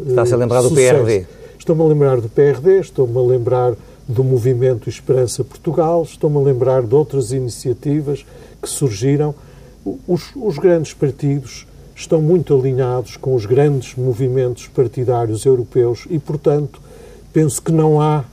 Está-se 0.06 0.34
a 0.34 0.36
lembrar 0.36 0.62
sucesso. 0.62 0.98
do 0.98 1.04
PRD? 1.04 1.26
Estou-me 1.58 1.82
a 1.82 1.86
lembrar 1.86 2.20
do 2.20 2.28
PRD, 2.28 2.80
estou-me 2.80 3.18
a 3.18 3.22
lembrar 3.22 3.74
do 4.06 4.22
movimento 4.22 4.88
Esperança 4.88 5.42
Portugal, 5.42 6.02
estou-me 6.02 6.36
a 6.36 6.40
lembrar 6.40 6.82
de 6.82 6.94
outras 6.94 7.32
iniciativas 7.32 8.24
que 8.60 8.68
surgiram. 8.68 9.34
Os, 10.06 10.30
os, 10.36 10.58
grandes 10.58 10.92
partidos 10.92 11.66
estão 11.96 12.20
muito 12.20 12.54
alinhados 12.54 13.16
com 13.16 13.34
os 13.34 13.46
grandes 13.46 13.94
movimentos 13.94 14.66
partidários 14.68 15.44
europeus 15.46 16.06
e, 16.10 16.18
portanto, 16.18 16.80
penso 17.32 17.62
que 17.62 17.72
não 17.72 18.00
há 18.00 18.24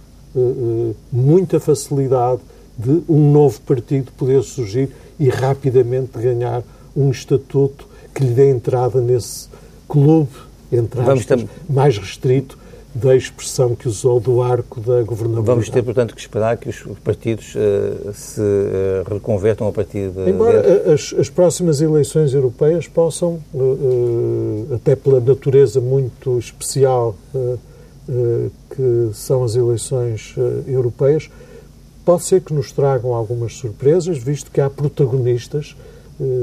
muita 1.12 1.60
facilidade 1.60 2.42
de 2.78 3.02
um 3.08 3.32
novo 3.32 3.60
partido 3.62 4.12
poder 4.18 4.42
surgir 4.44 4.90
e 5.20 5.30
rapidamente 5.30 6.18
ganhar 6.18 6.64
um 6.96 7.12
estatuto 7.12 7.86
que 8.14 8.24
lhe 8.24 8.34
dê 8.34 8.50
entrada 8.50 9.00
nesse 9.00 9.48
clube, 9.88 10.32
entre 10.72 11.02
aspas, 11.02 11.46
mais 11.70 11.98
restrito 11.98 12.58
da 12.94 13.16
expressão 13.16 13.74
que 13.74 13.88
usou 13.88 14.20
do 14.20 14.42
arco 14.42 14.82
da 14.82 15.02
governabilidade. 15.02 15.46
Vamos 15.46 15.70
ter, 15.70 15.82
portanto, 15.82 16.14
que 16.14 16.20
esperar 16.20 16.58
que 16.58 16.68
os 16.70 16.84
partidos 17.04 17.56
uh, 17.56 18.14
se 18.14 18.42
uh, 18.42 19.14
reconvertam 19.14 19.68
a 19.68 19.72
partir 19.72 20.10
de... 20.10 20.30
Embora 20.30 20.92
as, 20.92 21.14
as, 21.18 21.30
próximas 21.30 21.80
eleições 21.80 22.34
europeias 22.34 22.88
possam, 22.88 23.40
uh, 23.54 24.76
até 24.76 24.96
pela 24.96 25.22
natureza 25.22 25.80
muito 25.80 26.38
especial 26.38 27.16
que 28.70 29.10
são 29.14 29.44
as 29.44 29.56
eleições 29.56 30.36
europeias, 30.68 31.30
pode 32.06 32.24
ser 32.24 32.42
que 32.42 32.54
nos 32.54 32.72
tragam 32.72 33.14
algumas 33.14 33.54
surpresas, 33.54 34.18
visto 34.18 34.52
que 34.52 34.62
há 34.62 34.70
protagonistas 34.70 35.76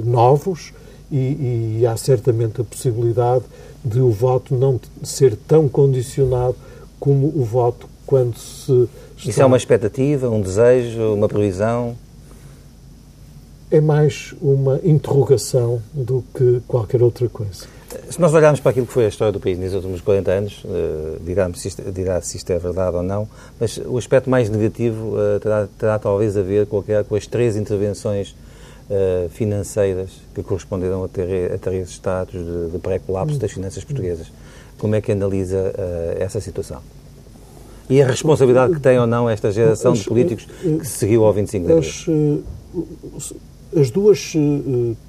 novos 0.04 0.72
e, 1.10 1.78
e 1.80 1.86
há 1.86 1.96
certamente 1.96 2.60
a 2.60 2.64
possibilidade 2.64 3.44
de 3.84 4.00
o 4.00 4.10
voto 4.10 4.54
não 4.54 4.80
ser 5.02 5.36
tão 5.36 5.68
condicionado 5.68 6.56
como 6.98 7.28
o 7.28 7.44
voto 7.44 7.88
quando 8.06 8.36
se. 8.36 8.88
Está... 9.16 9.30
Isso 9.30 9.42
é 9.42 9.46
uma 9.46 9.56
expectativa, 9.56 10.28
um 10.28 10.40
desejo, 10.40 11.14
uma 11.14 11.28
previsão? 11.28 11.96
É 13.70 13.80
mais 13.80 14.34
uma 14.40 14.80
interrogação 14.82 15.80
do 15.92 16.24
que 16.34 16.62
qualquer 16.66 17.02
outra 17.02 17.28
coisa. 17.28 17.66
Se 18.10 18.20
nós 18.20 18.34
olharmos 18.34 18.60
para 18.60 18.70
aquilo 18.70 18.86
que 18.86 18.92
foi 18.92 19.06
a 19.06 19.08
história 19.08 19.32
do 19.32 19.40
país 19.40 19.58
nos 19.58 19.72
últimos 19.72 20.02
40 20.02 20.30
anos, 20.30 20.64
uh, 20.64 21.18
dirá, 21.24 21.50
se 21.54 21.68
isto, 21.68 21.82
dirá 21.90 22.18
isto 22.18 22.50
é 22.50 22.58
verdade 22.58 22.96
ou 22.96 23.02
não, 23.02 23.26
mas 23.58 23.78
o 23.78 23.96
aspecto 23.96 24.28
mais 24.28 24.50
negativo 24.50 25.16
uh, 25.16 25.40
terá, 25.40 25.68
terá, 25.78 25.98
talvez 25.98 26.36
a 26.36 26.42
ver 26.42 26.66
com, 26.66 26.82
com 26.82 27.14
as 27.14 27.26
três 27.26 27.56
intervenções 27.56 28.34
uh, 28.90 29.28
financeiras 29.30 30.10
que 30.34 30.42
corresponderam 30.42 31.02
a, 31.04 31.08
ter, 31.08 31.52
a 31.52 31.58
três 31.58 31.88
estados 31.88 32.34
de, 32.34 32.70
de 32.72 32.78
pré-colapso 32.78 33.38
das 33.38 33.52
finanças 33.52 33.82
portuguesas. 33.84 34.26
Como 34.78 34.94
é 34.94 35.00
que 35.00 35.10
analisa 35.10 35.72
essa 36.20 36.40
situação? 36.40 36.80
E 37.90 38.00
a 38.00 38.06
responsabilidade 38.06 38.74
que 38.74 38.80
tem 38.80 38.96
ou 38.96 39.08
não 39.08 39.28
esta 39.28 39.50
geração 39.50 39.92
de 39.92 40.04
políticos 40.04 40.46
que 40.60 40.86
seguiu 40.86 41.24
ao 41.24 41.32
25 41.32 41.66
de 41.66 41.72
abril? 41.72 42.44
As, 43.74 43.80
as 43.80 43.90
duas 43.90 44.32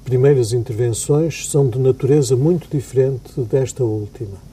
primeiras 0.04 0.52
intervenções 0.52 1.48
são 1.48 1.68
de 1.68 1.78
natureza 1.78 2.36
muito 2.36 2.68
diferente 2.70 3.40
desta 3.42 3.84
última. 3.84 4.50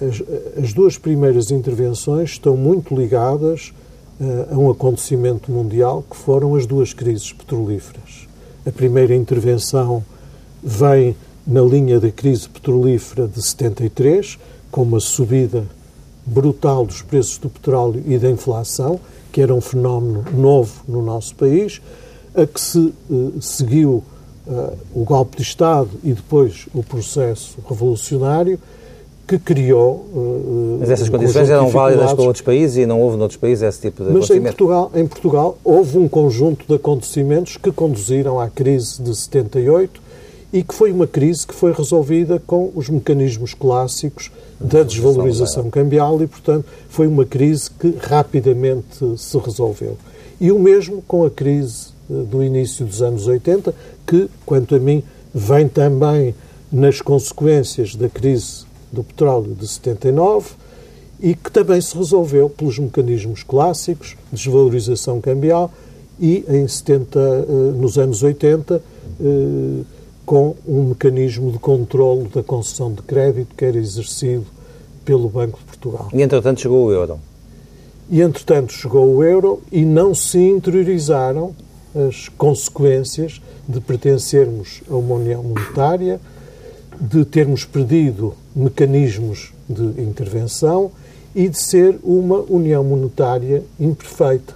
As, 0.00 0.62
as 0.62 0.72
duas 0.72 0.96
primeiras 0.96 1.50
intervenções 1.50 2.30
estão 2.30 2.56
muito 2.56 2.94
ligadas 2.94 3.72
uh, 4.20 4.54
a 4.54 4.58
um 4.58 4.70
acontecimento 4.70 5.50
mundial 5.50 6.04
que 6.08 6.16
foram 6.16 6.54
as 6.54 6.64
duas 6.64 6.92
crises 6.92 7.32
petrolíferas. 7.32 8.28
A 8.64 8.70
primeira 8.70 9.14
intervenção 9.14 10.04
vem 10.62 11.16
na 11.46 11.60
linha 11.60 12.00
da 12.00 12.10
crise 12.10 12.48
petrolífera 12.48 13.28
de 13.28 13.40
73, 13.40 14.38
com 14.70 14.82
uma 14.82 15.00
subida 15.00 15.64
brutal 16.24 16.84
dos 16.84 17.02
preços 17.02 17.38
do 17.38 17.48
petróleo 17.48 18.02
e 18.06 18.18
da 18.18 18.28
inflação, 18.28 18.98
que 19.30 19.40
era 19.40 19.54
um 19.54 19.60
fenómeno 19.60 20.24
novo 20.34 20.82
no 20.88 21.02
nosso 21.02 21.34
país, 21.36 21.80
a 22.36 22.46
que 22.46 22.60
se 22.60 22.78
uh, 22.78 23.32
seguiu 23.40 24.04
uh, 24.46 24.72
o 24.94 25.04
golpe 25.04 25.38
de 25.38 25.42
Estado 25.42 25.90
e 26.04 26.12
depois 26.12 26.66
o 26.74 26.82
processo 26.82 27.58
revolucionário, 27.68 28.58
que 29.26 29.38
criou. 29.38 30.06
Uh, 30.14 30.76
Mas 30.80 30.90
essas 30.90 31.08
condições 31.08 31.50
eram 31.50 31.68
válidas 31.68 32.12
para 32.12 32.22
outros 32.22 32.42
países 32.42 32.76
e 32.76 32.86
não 32.86 33.00
houve 33.00 33.16
noutros 33.16 33.38
países 33.40 33.62
esse 33.62 33.80
tipo 33.80 34.04
de 34.04 34.10
Mas 34.10 34.30
em 34.30 34.42
Portugal, 34.42 34.90
em 34.94 35.06
Portugal 35.06 35.58
houve 35.64 35.98
um 35.98 36.08
conjunto 36.08 36.64
de 36.68 36.74
acontecimentos 36.74 37.56
que 37.56 37.72
conduziram 37.72 38.38
à 38.38 38.48
crise 38.48 39.02
de 39.02 39.14
78 39.14 40.06
e 40.52 40.62
que 40.62 40.74
foi 40.74 40.92
uma 40.92 41.06
crise 41.06 41.46
que 41.46 41.54
foi 41.54 41.72
resolvida 41.72 42.40
com 42.46 42.70
os 42.74 42.88
mecanismos 42.88 43.52
clássicos 43.52 44.30
da 44.60 44.82
desvalorização 44.82 45.68
cambial 45.70 46.22
e, 46.22 46.26
portanto, 46.26 46.64
foi 46.88 47.06
uma 47.06 47.24
crise 47.24 47.70
que 47.70 47.94
rapidamente 48.00 49.18
se 49.18 49.36
resolveu. 49.38 49.98
E 50.40 50.52
o 50.52 50.58
mesmo 50.58 51.02
com 51.02 51.24
a 51.24 51.30
crise 51.30 51.95
do 52.08 52.42
início 52.42 52.84
dos 52.84 53.02
anos 53.02 53.26
80, 53.26 53.74
que, 54.06 54.28
quanto 54.44 54.74
a 54.74 54.78
mim, 54.78 55.02
vem 55.34 55.68
também 55.68 56.34
nas 56.70 57.00
consequências 57.00 57.94
da 57.94 58.08
crise 58.08 58.64
do 58.92 59.02
petróleo 59.04 59.54
de 59.54 59.66
79 59.66 60.50
e 61.20 61.34
que 61.34 61.50
também 61.50 61.80
se 61.80 61.96
resolveu 61.96 62.48
pelos 62.48 62.78
mecanismos 62.78 63.42
clássicos, 63.42 64.16
desvalorização 64.32 65.20
cambial 65.20 65.70
e 66.20 66.44
em 66.48 66.66
70, 66.66 67.18
eh, 67.18 67.72
nos 67.76 67.98
anos 67.98 68.22
80 68.22 68.82
eh, 69.20 69.84
com 70.24 70.56
um 70.66 70.88
mecanismo 70.88 71.52
de 71.52 71.58
controle 71.58 72.28
da 72.28 72.42
concessão 72.42 72.92
de 72.92 73.02
crédito 73.02 73.54
que 73.54 73.64
era 73.64 73.78
exercido 73.78 74.46
pelo 75.04 75.28
Banco 75.28 75.58
de 75.58 75.64
Portugal. 75.64 76.08
E 76.12 76.20
entretanto 76.20 76.60
chegou 76.60 76.86
o 76.86 76.92
euro. 76.92 77.18
E 78.10 78.20
entretanto 78.20 78.72
chegou 78.72 79.16
o 79.16 79.22
euro 79.22 79.62
e 79.70 79.84
não 79.84 80.14
se 80.14 80.38
interiorizaram 80.38 81.54
as 82.08 82.28
consequências 82.28 83.40
de 83.66 83.80
pertencermos 83.80 84.82
a 84.90 84.94
uma 84.94 85.14
União 85.14 85.42
Monetária, 85.42 86.20
de 87.00 87.24
termos 87.24 87.64
perdido 87.64 88.34
mecanismos 88.54 89.52
de 89.68 90.00
intervenção 90.00 90.90
e 91.34 91.48
de 91.48 91.58
ser 91.60 91.98
uma 92.02 92.38
união 92.48 92.82
monetária 92.82 93.62
imperfeita, 93.78 94.54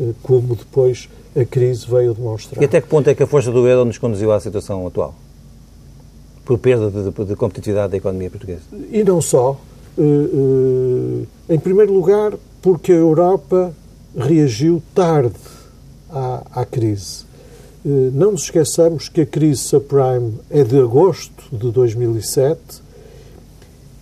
eh, 0.00 0.12
como 0.22 0.56
depois 0.56 1.08
a 1.36 1.44
crise 1.44 1.86
veio 1.86 2.14
demonstrar. 2.14 2.62
E 2.62 2.64
até 2.64 2.80
que 2.80 2.88
ponto 2.88 3.08
é 3.10 3.14
que 3.14 3.22
a 3.22 3.26
força 3.26 3.50
do 3.50 3.66
euro 3.66 3.84
nos 3.84 3.98
conduziu 3.98 4.32
à 4.32 4.40
situação 4.40 4.86
atual? 4.86 5.14
Por 6.44 6.58
perda 6.58 6.90
de, 6.90 7.10
de, 7.10 7.24
de 7.26 7.36
competitividade 7.36 7.90
da 7.90 7.96
economia 7.98 8.30
portuguesa? 8.30 8.62
E 8.90 9.04
não 9.04 9.20
só. 9.20 9.60
Eh, 9.98 10.02
eh, 10.02 11.54
em 11.54 11.58
primeiro 11.58 11.92
lugar, 11.92 12.32
porque 12.62 12.92
a 12.92 12.96
Europa 12.96 13.74
reagiu 14.16 14.82
tarde 14.94 15.34
à, 16.12 16.42
à 16.52 16.64
crise. 16.64 17.24
Não 17.84 18.30
nos 18.30 18.42
esqueçamos 18.42 19.08
que 19.08 19.22
a 19.22 19.26
crise 19.26 19.62
subprime 19.62 20.34
é 20.48 20.62
de 20.62 20.78
agosto 20.78 21.42
de 21.50 21.72
2007 21.72 22.60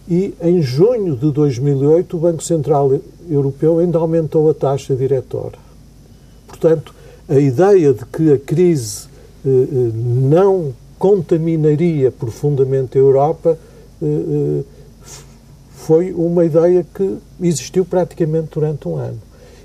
e 0.06 0.34
em 0.42 0.60
junho 0.60 1.16
de 1.16 1.30
2008 1.30 2.16
o 2.16 2.20
Banco 2.20 2.42
Central 2.42 2.92
Europeu 3.28 3.78
ainda 3.78 3.96
aumentou 3.96 4.50
a 4.50 4.54
taxa 4.54 4.94
diretora. 4.94 5.56
Portanto, 6.46 6.94
a 7.28 7.38
ideia 7.38 7.94
de 7.94 8.04
que 8.04 8.32
a 8.32 8.38
crise 8.38 9.06
eh, 9.46 9.48
eh 9.48 9.90
não 9.94 10.74
contaminaria 10.98 12.10
profundamente 12.10 12.98
a 12.98 13.00
Europa 13.00 13.56
eh, 14.02 14.06
eh 14.06 14.64
foi 15.70 16.12
uma 16.12 16.44
ideia 16.44 16.86
que 16.94 17.16
existiu 17.40 17.84
praticamente 17.84 18.50
durante 18.52 18.86
um 18.86 18.96
ano. 18.96 19.18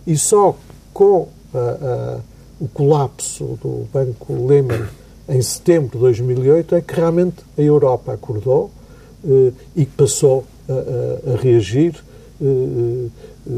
E 0.07 0.17
só 0.17 0.55
com 0.93 1.27
a, 1.53 1.59
a, 1.59 2.19
o 2.59 2.67
colapso 2.67 3.57
do 3.61 3.87
Banco 3.93 4.47
Lehman 4.47 4.87
em 5.27 5.41
setembro 5.41 5.97
de 5.97 5.99
2008 5.99 6.75
é 6.75 6.81
que 6.81 6.95
realmente 6.95 7.37
a 7.57 7.61
Europa 7.61 8.13
acordou 8.13 8.71
eh, 9.27 9.51
e 9.75 9.85
que 9.85 9.91
passou 9.91 10.45
a, 10.69 10.73
a, 10.73 11.33
a 11.33 11.37
reagir 11.41 11.95
eh, 12.41 12.45
eh, 13.47 13.51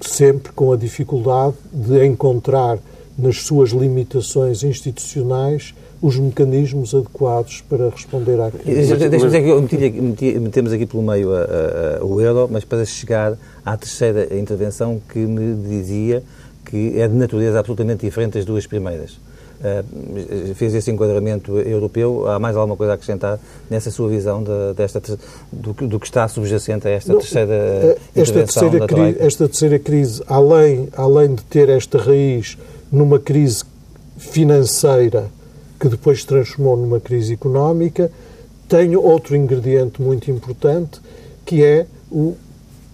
sempre 0.00 0.52
com 0.52 0.72
a 0.72 0.76
dificuldade 0.76 1.54
de 1.72 2.04
encontrar 2.06 2.78
nas 3.18 3.42
suas 3.42 3.70
limitações 3.70 4.62
institucionais 4.62 5.74
os 6.00 6.18
mecanismos 6.18 6.94
adequados 6.94 7.62
para 7.68 7.90
responder 7.90 8.40
à 8.40 8.50
crise. 8.50 8.96
Deixa-me 8.96 9.68
dizer 9.68 9.90
que 10.16 10.38
metemos 10.38 10.72
aqui 10.72 10.86
pelo 10.86 11.02
meio 11.02 11.34
a, 11.34 11.98
a, 12.00 12.04
o 12.04 12.20
euro, 12.20 12.48
mas 12.50 12.64
para 12.64 12.84
chegar 12.86 13.36
à 13.64 13.76
terceira 13.76 14.34
intervenção 14.38 15.00
que 15.12 15.18
me 15.18 15.54
dizia 15.68 16.22
que 16.70 17.00
é 17.00 17.08
de 17.08 17.14
natureza 17.14 17.58
absolutamente 17.58 18.06
diferente 18.06 18.34
das 18.34 18.44
duas 18.44 18.66
primeiras. 18.66 19.18
Uh, 19.60 20.54
fez 20.54 20.74
esse 20.74 20.90
enquadramento 20.90 21.58
europeu. 21.58 22.26
Há 22.26 22.38
mais 22.38 22.56
alguma 22.56 22.76
coisa 22.76 22.92
a 22.92 22.94
acrescentar 22.94 23.38
nessa 23.68 23.90
sua 23.90 24.08
visão 24.08 24.42
de, 24.42 24.72
desta, 24.74 25.02
do, 25.52 25.74
do, 25.74 26.00
que 26.00 26.06
está 26.06 26.26
subjacente 26.28 26.88
a 26.88 26.90
esta 26.90 27.12
Não, 27.12 27.20
terceira 27.20 27.52
eh, 27.52 27.98
esta 28.16 28.34
terceira 28.34 28.86
crise, 28.86 29.16
Esta 29.20 29.48
terceira 29.48 29.78
crise, 29.78 30.22
além, 30.26 30.88
além 30.96 31.34
de 31.34 31.42
ter 31.44 31.68
esta 31.68 31.98
raiz 31.98 32.56
numa 32.90 33.18
crise 33.18 33.64
financeira 34.16 35.26
que 35.78 35.88
depois 35.88 36.20
se 36.20 36.26
transformou 36.26 36.76
numa 36.76 37.00
crise 37.00 37.34
económica, 37.34 38.10
tem 38.66 38.96
outro 38.96 39.36
ingrediente 39.36 40.00
muito 40.00 40.30
importante 40.30 41.00
que 41.44 41.62
é 41.62 41.86
o 42.10 42.34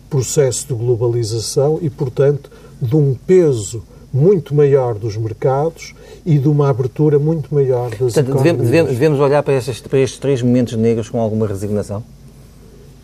processo 0.08 0.68
de 0.68 0.74
globalização 0.74 1.78
e, 1.82 1.90
portanto, 1.90 2.50
de 2.80 2.96
um 2.96 3.14
peso 3.14 3.82
muito 4.12 4.54
maior 4.54 4.94
dos 4.94 5.16
mercados 5.16 5.94
e 6.24 6.38
de 6.38 6.48
uma 6.48 6.68
abertura 6.68 7.18
muito 7.18 7.54
maior 7.54 7.90
das 7.90 7.98
Portanto, 7.98 8.30
economias. 8.30 8.56
Devemos, 8.58 8.92
devemos 8.92 9.20
olhar 9.20 9.42
para 9.42 9.54
estes, 9.54 9.80
para 9.80 9.98
estes 9.98 10.18
três 10.18 10.42
momentos 10.42 10.74
negros 10.74 11.08
com 11.08 11.20
alguma 11.20 11.46
resignação? 11.46 12.02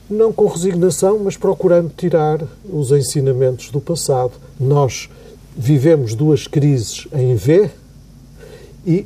Não 0.09 0.33
com 0.33 0.47
resignação, 0.47 1.19
mas 1.19 1.37
procurando 1.37 1.91
tirar 1.97 2.41
os 2.65 2.91
ensinamentos 2.91 3.71
do 3.71 3.81
passado. 3.81 4.33
Nós 4.59 5.09
vivemos 5.57 6.15
duas 6.15 6.47
crises 6.47 7.07
em 7.13 7.35
V 7.35 7.71
e 8.87 9.05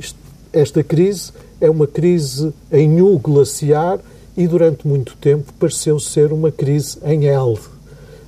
esta 0.53 0.83
crise 0.83 1.33
é 1.61 1.69
uma 1.69 1.87
crise 1.87 2.53
em 2.73 3.01
U 3.01 3.19
glaciar 3.19 3.99
e 4.37 4.47
durante 4.47 4.87
muito 4.87 5.17
tempo 5.17 5.53
pareceu 5.59 5.99
ser 5.99 6.33
uma 6.33 6.51
crise 6.51 6.99
em 7.05 7.27
L. 7.27 7.59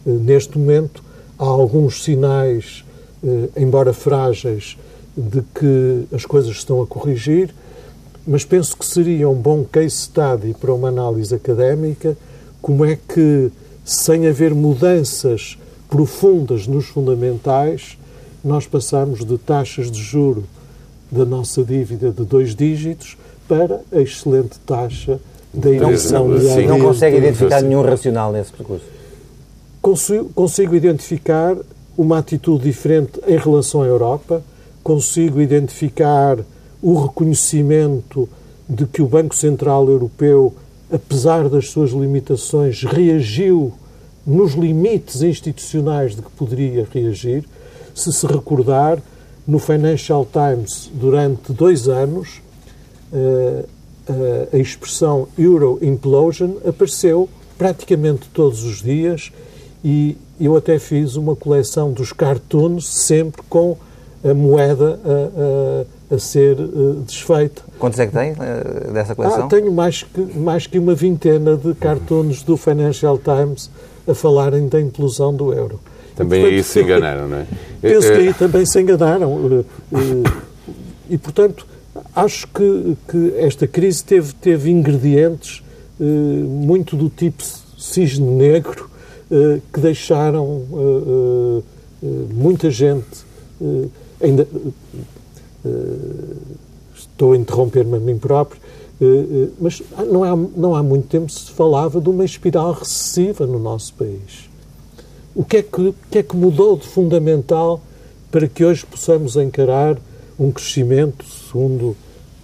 Eh, 0.06 0.10
neste 0.10 0.58
momento 0.58 1.02
há 1.38 1.44
alguns 1.44 2.02
sinais, 2.02 2.84
eh, 3.22 3.48
embora 3.56 3.92
frágeis, 3.92 4.76
de 5.16 5.42
que 5.54 6.06
as 6.14 6.24
coisas 6.24 6.56
estão 6.56 6.82
a 6.82 6.86
corrigir, 6.86 7.54
mas 8.26 8.44
penso 8.44 8.76
que 8.76 8.84
seria 8.84 9.28
um 9.28 9.34
bom 9.34 9.64
case 9.64 9.96
study 9.96 10.54
para 10.60 10.72
uma 10.72 10.88
análise 10.88 11.34
académica 11.34 12.16
como 12.60 12.84
é 12.84 12.96
que, 12.96 13.50
sem 13.84 14.26
haver 14.26 14.54
mudanças 14.54 15.56
profundas 15.88 16.66
nos 16.66 16.86
fundamentais, 16.86 17.96
nós 18.44 18.66
passamos 18.66 19.24
de 19.24 19.38
taxas 19.38 19.90
de 19.90 20.00
juro 20.00 20.44
da 21.10 21.24
nossa 21.24 21.64
dívida 21.64 22.10
de 22.10 22.24
dois 22.24 22.54
dígitos 22.54 23.16
para 23.48 23.80
a 23.90 24.00
excelente 24.00 24.58
taxa 24.66 25.18
da 25.52 25.70
emissão 25.70 26.36
de. 26.36 26.66
Não 26.66 26.78
consegue 26.78 27.16
identificar 27.16 27.62
nenhum 27.62 27.82
racional 27.82 28.30
nesse 28.30 28.52
percurso? 28.52 28.84
Consigo, 29.88 30.28
consigo 30.34 30.76
identificar 30.76 31.56
uma 31.96 32.18
atitude 32.18 32.62
diferente 32.62 33.18
em 33.26 33.38
relação 33.38 33.80
à 33.80 33.86
Europa, 33.86 34.44
consigo 34.82 35.40
identificar 35.40 36.36
o 36.82 37.04
reconhecimento 37.04 38.28
de 38.68 38.84
que 38.84 39.00
o 39.00 39.06
Banco 39.06 39.34
Central 39.34 39.88
Europeu, 39.88 40.54
apesar 40.92 41.48
das 41.48 41.70
suas 41.70 41.92
limitações, 41.92 42.82
reagiu 42.82 43.72
nos 44.26 44.52
limites 44.52 45.22
institucionais 45.22 46.14
de 46.14 46.20
que 46.20 46.30
poderia 46.32 46.86
reagir. 46.92 47.48
Se 47.94 48.12
se 48.12 48.26
recordar, 48.26 48.98
no 49.46 49.58
Financial 49.58 50.28
Times, 50.30 50.90
durante 50.92 51.50
dois 51.50 51.88
anos, 51.88 52.42
eh, 53.10 53.64
eh, 54.06 54.48
a 54.52 54.58
expressão 54.58 55.26
Euro 55.38 55.78
Implosion 55.80 56.58
apareceu 56.62 57.26
praticamente 57.56 58.28
todos 58.34 58.64
os 58.64 58.82
dias 58.82 59.32
e 59.84 60.16
eu 60.40 60.56
até 60.56 60.78
fiz 60.78 61.16
uma 61.16 61.34
coleção 61.34 61.92
dos 61.92 62.12
cartoons 62.12 62.86
sempre 62.86 63.42
com 63.48 63.76
a 64.24 64.34
moeda 64.34 64.98
a, 65.04 66.12
a, 66.12 66.16
a 66.16 66.18
ser 66.18 66.58
uh, 66.58 67.02
desfeita. 67.06 67.62
Quantos 67.78 67.98
é 67.98 68.06
que 68.06 68.12
tem 68.12 68.32
uh, 68.32 68.92
dessa 68.92 69.14
coleção? 69.14 69.46
Ah, 69.46 69.48
tenho 69.48 69.72
mais 69.72 70.02
que, 70.02 70.20
mais 70.38 70.66
que 70.66 70.78
uma 70.78 70.94
vintena 70.94 71.56
de 71.56 71.74
cartoons 71.74 72.42
do 72.42 72.56
Financial 72.56 73.18
Times 73.18 73.70
a 74.06 74.14
falarem 74.14 74.68
da 74.68 74.80
implosão 74.80 75.34
do 75.34 75.52
euro. 75.52 75.80
Também 76.16 76.40
portanto, 76.40 76.56
aí 76.56 76.64
se 76.64 76.80
enganaram, 76.80 77.28
não 77.28 77.38
é? 77.38 77.46
Penso 77.80 78.08
que 78.08 78.18
aí 78.18 78.34
também 78.34 78.66
se 78.66 78.80
enganaram. 78.80 79.64
E, 81.08 81.16
portanto, 81.16 81.64
acho 82.14 82.48
que, 82.48 82.96
que 83.08 83.34
esta 83.36 83.68
crise 83.68 84.02
teve, 84.02 84.32
teve 84.32 84.70
ingredientes 84.70 85.62
muito 86.00 86.96
do 86.96 87.08
tipo 87.08 87.42
cisne 87.78 88.26
negro 88.26 88.90
que 89.72 89.80
deixaram 89.80 90.62
muita 92.32 92.70
gente 92.70 93.26
ainda 94.20 94.46
estou 96.94 97.32
a 97.32 97.36
interromper-me 97.36 97.96
a 97.96 98.00
mim 98.00 98.18
próprio, 98.18 98.60
mas 99.60 99.82
não 100.10 100.24
há, 100.24 100.36
não 100.56 100.74
há 100.74 100.82
muito 100.82 101.08
tempo 101.08 101.30
se 101.30 101.50
falava 101.50 102.00
de 102.00 102.08
uma 102.08 102.24
espiral 102.24 102.72
recessiva 102.72 103.46
no 103.46 103.58
nosso 103.58 103.94
país. 103.94 104.48
O 105.34 105.44
que, 105.44 105.58
é 105.58 105.62
que, 105.62 105.80
o 105.80 105.94
que 106.10 106.18
é 106.18 106.22
que 106.22 106.36
mudou 106.36 106.76
de 106.76 106.86
fundamental 106.86 107.80
para 108.30 108.48
que 108.48 108.64
hoje 108.64 108.84
possamos 108.84 109.36
encarar 109.36 109.96
um 110.38 110.50
crescimento, 110.50 111.24
segundo 111.24 111.96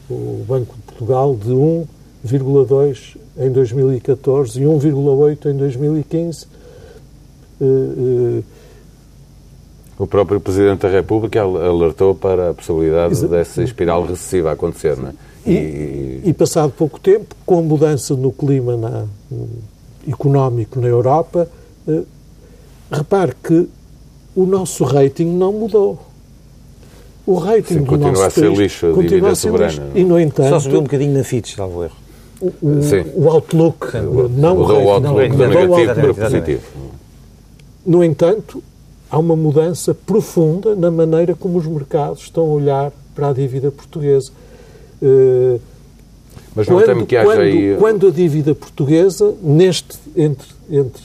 o 0.09 0.45
Banco 0.47 0.75
de 0.77 0.83
Portugal, 0.83 1.35
de 1.35 1.51
1,2 1.51 3.17
em 3.37 3.51
2014 3.51 4.61
e 4.61 4.65
1,8 4.65 5.51
em 5.51 5.57
2015? 5.57 6.47
Uh, 7.61 8.41
uh, 8.41 8.45
o 9.99 10.07
próprio 10.07 10.41
Presidente 10.41 10.81
da 10.81 10.89
República 10.89 11.43
alertou 11.43 12.15
para 12.15 12.51
a 12.51 12.55
possibilidade 12.55 13.13
Exato. 13.13 13.33
dessa 13.33 13.63
espiral 13.63 14.05
recessiva 14.05 14.51
acontecer, 14.51 14.97
não 14.97 15.11
é? 15.11 15.13
E, 15.47 16.23
e, 16.25 16.33
passado 16.33 16.73
pouco 16.73 16.99
tempo, 16.99 17.35
com 17.45 17.59
a 17.59 17.63
mudança 17.63 18.17
no 18.17 18.33
clima 18.33 18.77
na, 18.77 19.05
económico 20.09 20.81
na 20.81 20.89
Europa, 20.89 21.47
eh, 21.87 22.03
repare 22.91 23.35
que 23.43 23.69
o 24.35 24.47
nosso 24.47 24.85
rating 24.85 25.27
não 25.27 25.53
mudou. 25.53 25.99
O 27.27 27.35
rating 27.37 27.75
Sim, 27.75 27.81
do 27.81 27.87
continua 27.87 28.13
nosso 28.13 28.25
a 28.25 28.31
ser 28.31 28.53
lixo, 28.53 28.87
a 28.87 28.95
continua 28.95 29.31
a 29.31 29.35
ser 29.35 29.49
soberana. 29.49 29.85
Lixo. 29.85 29.99
E, 29.99 30.05
no 30.05 30.19
entanto... 30.19 30.49
Só 30.49 30.61
subiu 30.61 30.81
um 30.81 30.85
bocadinho 30.85 31.17
na 31.17 31.25
Fitch, 31.25 31.55
salvo 31.55 31.85
erro. 31.85 31.97
O, 32.41 32.47
o, 32.47 33.25
o 33.25 33.29
Outlook 33.31 33.91
Sim, 33.91 33.99
não... 34.37 34.57
Mudou 34.57 34.83
o 34.83 34.91
Outlook 34.91 35.29
não, 35.29 35.49
negativo 35.49 36.15
para 36.15 36.15
positivo. 36.15 36.63
No 37.85 38.03
entanto, 38.03 38.63
há 39.11 39.19
uma 39.19 39.37
mudança 39.37 39.95
profunda 39.95 40.75
na 40.75 40.91
maneira 40.91 41.35
como 41.35 41.59
os 41.59 41.67
mercados 41.67 42.23
estão 42.23 42.45
a 42.45 42.49
olhar 42.49 42.93
para 43.15 43.29
a 43.29 43.33
dívida 43.33 43.71
portuguesa. 43.71 44.33
Uh, 45.03 45.61
Mas 46.55 46.67
não 46.67 46.83
temo 46.83 47.07
que 47.07 47.17
haja 47.17 47.29
quando, 47.29 47.41
aí... 47.41 47.77
Quando 47.79 48.09
a 48.09 48.11
dívida 48.11 48.55
portuguesa, 48.55 49.35
neste, 49.43 49.99
entre, 50.17 50.49
entre 50.71 51.03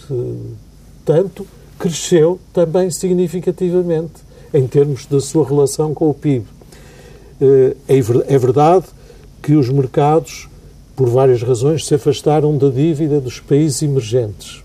tanto, 1.04 1.46
cresceu 1.78 2.40
também 2.54 2.90
significativamente 2.90 4.14
em 4.54 4.66
termos 4.66 5.06
da 5.06 5.20
sua 5.20 5.46
relação 5.46 5.94
com 5.94 6.10
o 6.10 6.14
PIB. 6.14 6.46
Uh, 7.42 7.76
é, 7.88 8.34
é 8.34 8.38
verdade 8.38 8.86
que 9.42 9.54
os 9.54 9.70
mercados, 9.70 10.48
por 10.96 11.10
várias 11.10 11.44
razões, 11.44 11.86
se 11.86 11.94
afastaram 11.94 12.58
da 12.58 12.70
dívida 12.70 13.20
dos 13.20 13.40
países 13.40 13.82
emergentes 13.82 14.64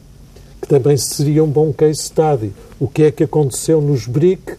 que 0.64 0.68
também 0.68 0.96
seria 0.96 1.44
um 1.44 1.46
bom 1.46 1.72
case 1.74 2.04
study. 2.04 2.50
O 2.80 2.88
que 2.88 3.04
é 3.04 3.10
que 3.10 3.22
aconteceu 3.22 3.82
nos 3.82 4.06
BRIC 4.06 4.54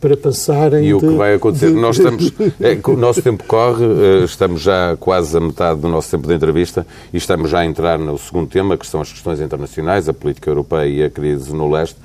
para 0.00 0.16
passarem 0.16 0.86
E 0.86 0.94
o 0.94 0.98
que 0.98 1.10
vai 1.10 1.34
acontecer? 1.34 1.66
De, 1.66 1.74
Nós 1.74 1.98
estamos, 1.98 2.32
é, 2.58 2.78
o 2.90 2.96
nosso 2.96 3.20
tempo 3.20 3.44
corre, 3.44 3.84
eh, 3.84 4.24
estamos 4.24 4.62
já 4.62 4.96
quase 4.98 5.36
a 5.36 5.40
metade 5.40 5.80
do 5.80 5.88
nosso 5.88 6.10
tempo 6.10 6.26
de 6.26 6.34
entrevista 6.34 6.86
e 7.12 7.18
estamos 7.18 7.50
já 7.50 7.60
a 7.60 7.66
entrar 7.66 7.98
no 7.98 8.16
segundo 8.18 8.48
tema, 8.48 8.78
que 8.78 8.86
são 8.86 9.02
as 9.02 9.12
questões 9.12 9.40
internacionais, 9.40 10.08
a 10.08 10.14
política 10.14 10.50
europeia 10.50 10.88
e 10.88 11.04
a 11.04 11.10
crise 11.10 11.54
no 11.54 11.70
leste, 11.70 11.96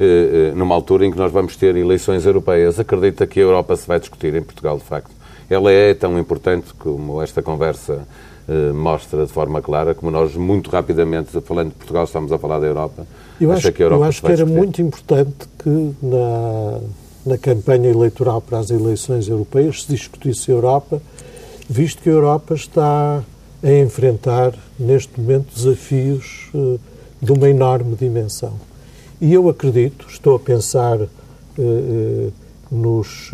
eh, 0.00 0.50
eh, 0.50 0.52
numa 0.56 0.74
altura 0.74 1.06
em 1.06 1.12
que 1.12 1.16
nós 1.16 1.30
vamos 1.30 1.56
ter 1.56 1.76
eleições 1.76 2.26
europeias. 2.26 2.80
Acredita 2.80 3.24
que 3.24 3.38
a 3.38 3.42
Europa 3.44 3.76
se 3.76 3.86
vai 3.86 4.00
discutir 4.00 4.34
em 4.34 4.42
Portugal, 4.42 4.78
de 4.78 4.84
facto? 4.84 5.12
Ela 5.48 5.70
é 5.70 5.94
tão 5.94 6.18
importante 6.18 6.74
como 6.76 7.22
esta 7.22 7.40
conversa 7.40 8.04
mostra 8.74 9.26
de 9.26 9.32
forma 9.32 9.60
clara, 9.60 9.94
como 9.94 10.10
nós 10.10 10.34
muito 10.36 10.70
rapidamente, 10.70 11.40
falando 11.40 11.70
de 11.70 11.74
Portugal, 11.74 12.04
estamos 12.04 12.30
a 12.30 12.38
falar 12.38 12.60
da 12.60 12.66
Europa. 12.66 13.06
Eu 13.40 13.50
acho 13.52 13.72
que, 13.72 13.82
eu 13.82 14.04
acho 14.04 14.22
que 14.22 14.32
era 14.32 14.46
muito 14.46 14.80
importante 14.80 15.48
que 15.58 15.94
na, 16.02 16.80
na 17.26 17.36
campanha 17.36 17.90
eleitoral 17.90 18.40
para 18.40 18.58
as 18.58 18.70
eleições 18.70 19.28
europeias 19.28 19.82
se 19.82 19.88
discutisse 19.88 20.50
a 20.50 20.54
Europa, 20.54 21.02
visto 21.68 22.00
que 22.00 22.08
a 22.08 22.12
Europa 22.12 22.54
está 22.54 23.22
a 23.62 23.72
enfrentar 23.72 24.54
neste 24.78 25.20
momento 25.20 25.52
desafios 25.52 26.48
uh, 26.54 26.78
de 27.20 27.32
uma 27.32 27.48
enorme 27.48 27.96
dimensão. 27.96 28.54
E 29.20 29.32
eu 29.34 29.48
acredito, 29.48 30.06
estou 30.08 30.36
a 30.36 30.38
pensar 30.38 31.00
uh, 31.00 31.08
uh, 31.58 32.32
nos 32.70 33.32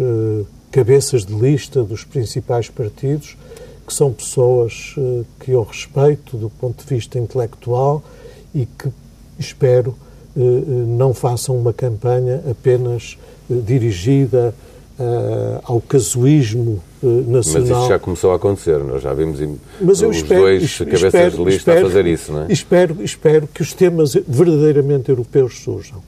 cabeças 0.70 1.24
de 1.24 1.34
lista 1.34 1.82
dos 1.82 2.04
principais 2.04 2.68
partidos, 2.68 3.36
são 3.94 4.12
pessoas 4.12 4.94
uh, 4.96 5.24
que 5.40 5.52
eu 5.52 5.62
respeito 5.62 6.36
do 6.36 6.50
ponto 6.50 6.84
de 6.84 6.94
vista 6.94 7.18
intelectual 7.18 8.02
e 8.54 8.66
que 8.66 8.88
espero 9.38 9.94
uh, 10.36 10.40
não 10.40 11.14
façam 11.14 11.56
uma 11.56 11.72
campanha 11.72 12.42
apenas 12.50 13.18
dirigida 13.48 14.54
ao 15.64 15.80
casuísmo 15.80 16.80
nacional. 17.02 17.68
Mas 17.68 17.78
isso 17.78 17.88
já 17.88 17.98
começou 17.98 18.30
a 18.32 18.36
acontecer, 18.36 18.78
nós 18.78 19.02
já 19.02 19.12
vimos 19.12 19.40
Mas 19.80 20.00
os 20.00 20.18
espero, 20.18 20.42
dois 20.42 20.62
espero, 20.62 20.90
cabeças 20.90 21.32
de 21.32 21.44
lista 21.44 21.56
espero, 21.58 21.78
a 21.86 21.90
fazer 21.90 22.06
isso, 22.06 22.32
não 22.32 22.42
é? 22.42 22.46
Espero, 22.52 23.02
espero 23.02 23.48
que 23.48 23.62
os 23.62 23.72
temas 23.72 24.12
verdadeiramente 24.28 25.08
europeus 25.08 25.58
surjam. 25.58 26.00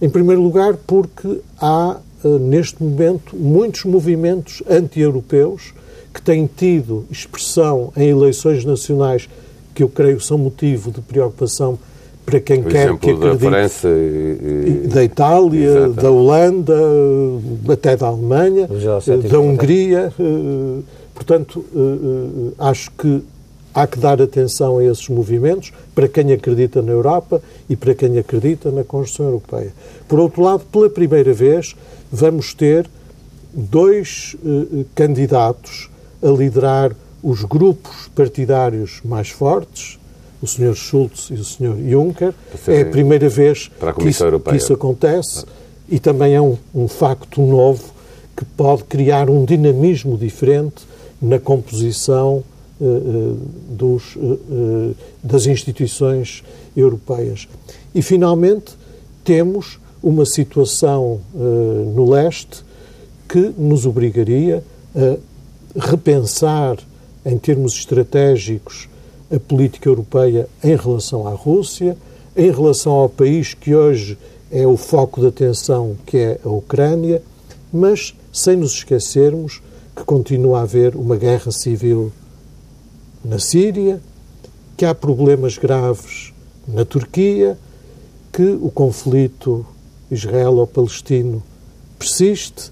Em 0.00 0.08
primeiro 0.08 0.40
lugar, 0.40 0.76
porque 0.86 1.40
há, 1.60 1.96
neste 2.40 2.80
momento, 2.80 3.34
muitos 3.34 3.84
movimentos 3.84 4.62
anti-europeus 4.70 5.74
que 6.18 6.22
têm 6.22 6.50
tido 6.56 7.06
expressão 7.08 7.92
em 7.96 8.08
eleições 8.08 8.64
nacionais 8.64 9.28
que 9.72 9.84
eu 9.84 9.88
creio 9.88 10.20
são 10.20 10.36
motivo 10.36 10.90
de 10.90 11.00
preocupação 11.00 11.78
para 12.26 12.40
quem 12.40 12.60
Por 12.60 12.72
quer 12.72 12.98
que 12.98 13.10
acredite. 13.10 13.20
Da 13.20 13.38
França 13.38 13.88
e, 13.88 14.88
da 14.88 15.04
Itália, 15.04 15.64
Exatamente. 15.64 16.02
da 16.02 16.10
Holanda, 16.10 16.74
até 17.68 17.96
da 17.96 18.08
Alemanha, 18.08 18.68
da 19.30 19.38
Hungria. 19.38 20.12
Eh, 20.18 20.82
portanto, 21.14 21.64
eh, 21.72 21.78
eh, 21.78 22.52
acho 22.58 22.90
que 22.98 23.22
há 23.72 23.86
que 23.86 23.98
dar 24.00 24.20
atenção 24.20 24.78
a 24.78 24.84
esses 24.84 25.08
movimentos 25.08 25.72
para 25.94 26.08
quem 26.08 26.32
acredita 26.32 26.82
na 26.82 26.90
Europa 26.90 27.40
e 27.70 27.76
para 27.76 27.94
quem 27.94 28.18
acredita 28.18 28.72
na 28.72 28.82
Constituição 28.82 29.26
Europeia. 29.26 29.72
Por 30.08 30.18
outro 30.18 30.42
lado, 30.42 30.64
pela 30.72 30.90
primeira 30.90 31.32
vez, 31.32 31.76
vamos 32.10 32.52
ter 32.52 32.90
dois 33.54 34.36
candidatos 34.96 35.88
a 36.22 36.28
liderar 36.28 36.94
os 37.22 37.44
grupos 37.44 38.08
partidários 38.14 39.00
mais 39.04 39.28
fortes, 39.28 39.98
o 40.40 40.46
Sr. 40.46 40.74
Schultz 40.74 41.30
e 41.30 41.34
o 41.34 41.44
Sr. 41.44 41.76
Juncker. 41.88 42.32
É 42.66 42.82
a 42.82 42.86
primeira 42.86 43.28
vez 43.28 43.70
que 43.98 44.08
isso, 44.08 44.40
que 44.40 44.56
isso, 44.56 44.72
acontece 44.72 45.44
e 45.88 45.98
também 45.98 46.34
é 46.34 46.40
um, 46.40 46.56
um 46.74 46.86
facto 46.86 47.40
novo 47.40 47.82
que 48.36 48.44
pode 48.44 48.84
criar 48.84 49.28
um 49.28 49.44
dinamismo 49.44 50.16
diferente 50.16 50.86
na 51.20 51.40
composição 51.40 52.44
uh, 52.80 52.84
uh, 52.84 53.38
dos, 53.70 54.14
uh, 54.14 54.94
das 55.22 55.46
instituições 55.46 56.44
europeias. 56.76 57.48
E, 57.92 58.00
finalmente, 58.00 58.76
temos 59.24 59.80
uma 60.00 60.24
situação 60.24 61.20
no 61.34 62.08
leste 62.08 62.64
que 63.28 63.52
nos 63.58 63.84
obrigaria 63.84 64.62
a 64.94 65.16
repensar, 65.76 66.78
em 67.24 67.38
termos 67.38 67.74
estratégicos, 67.74 68.88
a 69.30 69.38
política 69.38 69.88
europeia 69.88 70.48
em 70.62 70.76
relação 70.76 71.26
à 71.26 71.32
Rússia, 71.32 71.96
em 72.36 72.50
relação 72.50 72.92
ao 72.92 73.08
país 73.08 73.52
que 73.54 73.74
hoje 73.74 74.16
é 74.50 74.66
o 74.66 74.76
foco 74.76 75.20
de 75.20 75.26
atenção, 75.26 75.96
que 76.06 76.16
é 76.16 76.40
a 76.44 76.48
Ucrânia, 76.48 77.22
mas 77.72 78.14
sem 78.32 78.56
nos 78.56 78.72
esquecermos 78.72 79.60
que 79.94 80.04
continua 80.04 80.60
a 80.60 80.62
haver 80.62 80.94
uma 80.94 81.16
guerra 81.16 81.50
civil 81.50 82.12
na 83.24 83.38
Síria, 83.38 84.00
que 84.76 84.84
há 84.84 84.94
problemas 84.94 85.58
graves 85.58 86.32
na 86.66 86.84
Turquia, 86.84 87.58
que 88.32 88.56
o 88.62 88.70
conflito 88.70 89.66
israelo-palestino 90.10 91.42
persiste, 91.98 92.70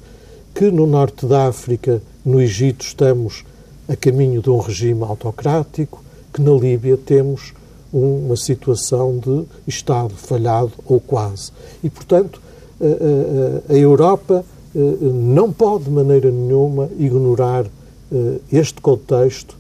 que 0.54 0.70
no 0.70 0.86
norte 0.86 1.26
da 1.26 1.48
África, 1.48 2.00
no 2.26 2.42
Egito, 2.42 2.84
estamos 2.84 3.44
a 3.88 3.94
caminho 3.94 4.42
de 4.42 4.50
um 4.50 4.58
regime 4.58 5.04
autocrático, 5.04 6.02
que 6.34 6.42
na 6.42 6.50
Líbia 6.50 6.96
temos 6.96 7.54
uma 7.92 8.36
situação 8.36 9.16
de 9.16 9.44
Estado 9.66 10.12
falhado 10.14 10.72
ou 10.84 10.98
quase. 10.98 11.52
E, 11.84 11.88
portanto, 11.88 12.42
a, 12.80 13.72
a, 13.72 13.76
Europa 13.76 14.44
eh, 14.74 14.78
não 15.00 15.52
pode 15.52 15.84
de 15.84 15.90
maneira 15.90 16.28
nenhuma 16.28 16.90
ignorar 16.98 17.64
eh, 18.12 18.38
este 18.52 18.80
contexto 18.80 19.56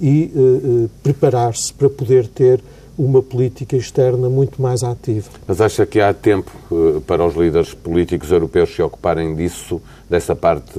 e 0.00 0.32
eh, 0.34 0.88
preparar-se 1.02 1.72
para 1.74 1.90
poder 1.90 2.26
ter 2.28 2.62
uma 2.98 3.22
política 3.22 3.76
externa 3.76 4.28
muito 4.28 4.60
mais 4.60 4.82
ativa. 4.82 5.28
Mas 5.46 5.60
acha 5.60 5.84
que 5.84 6.00
há 6.00 6.14
tempo 6.14 6.50
para 7.06 7.24
os 7.24 7.34
líderes 7.34 7.74
políticos 7.74 8.30
europeus 8.30 8.74
se 8.74 8.80
ocuparem 8.82 9.34
disso, 9.34 9.80
dessa 10.08 10.34
parte 10.34 10.72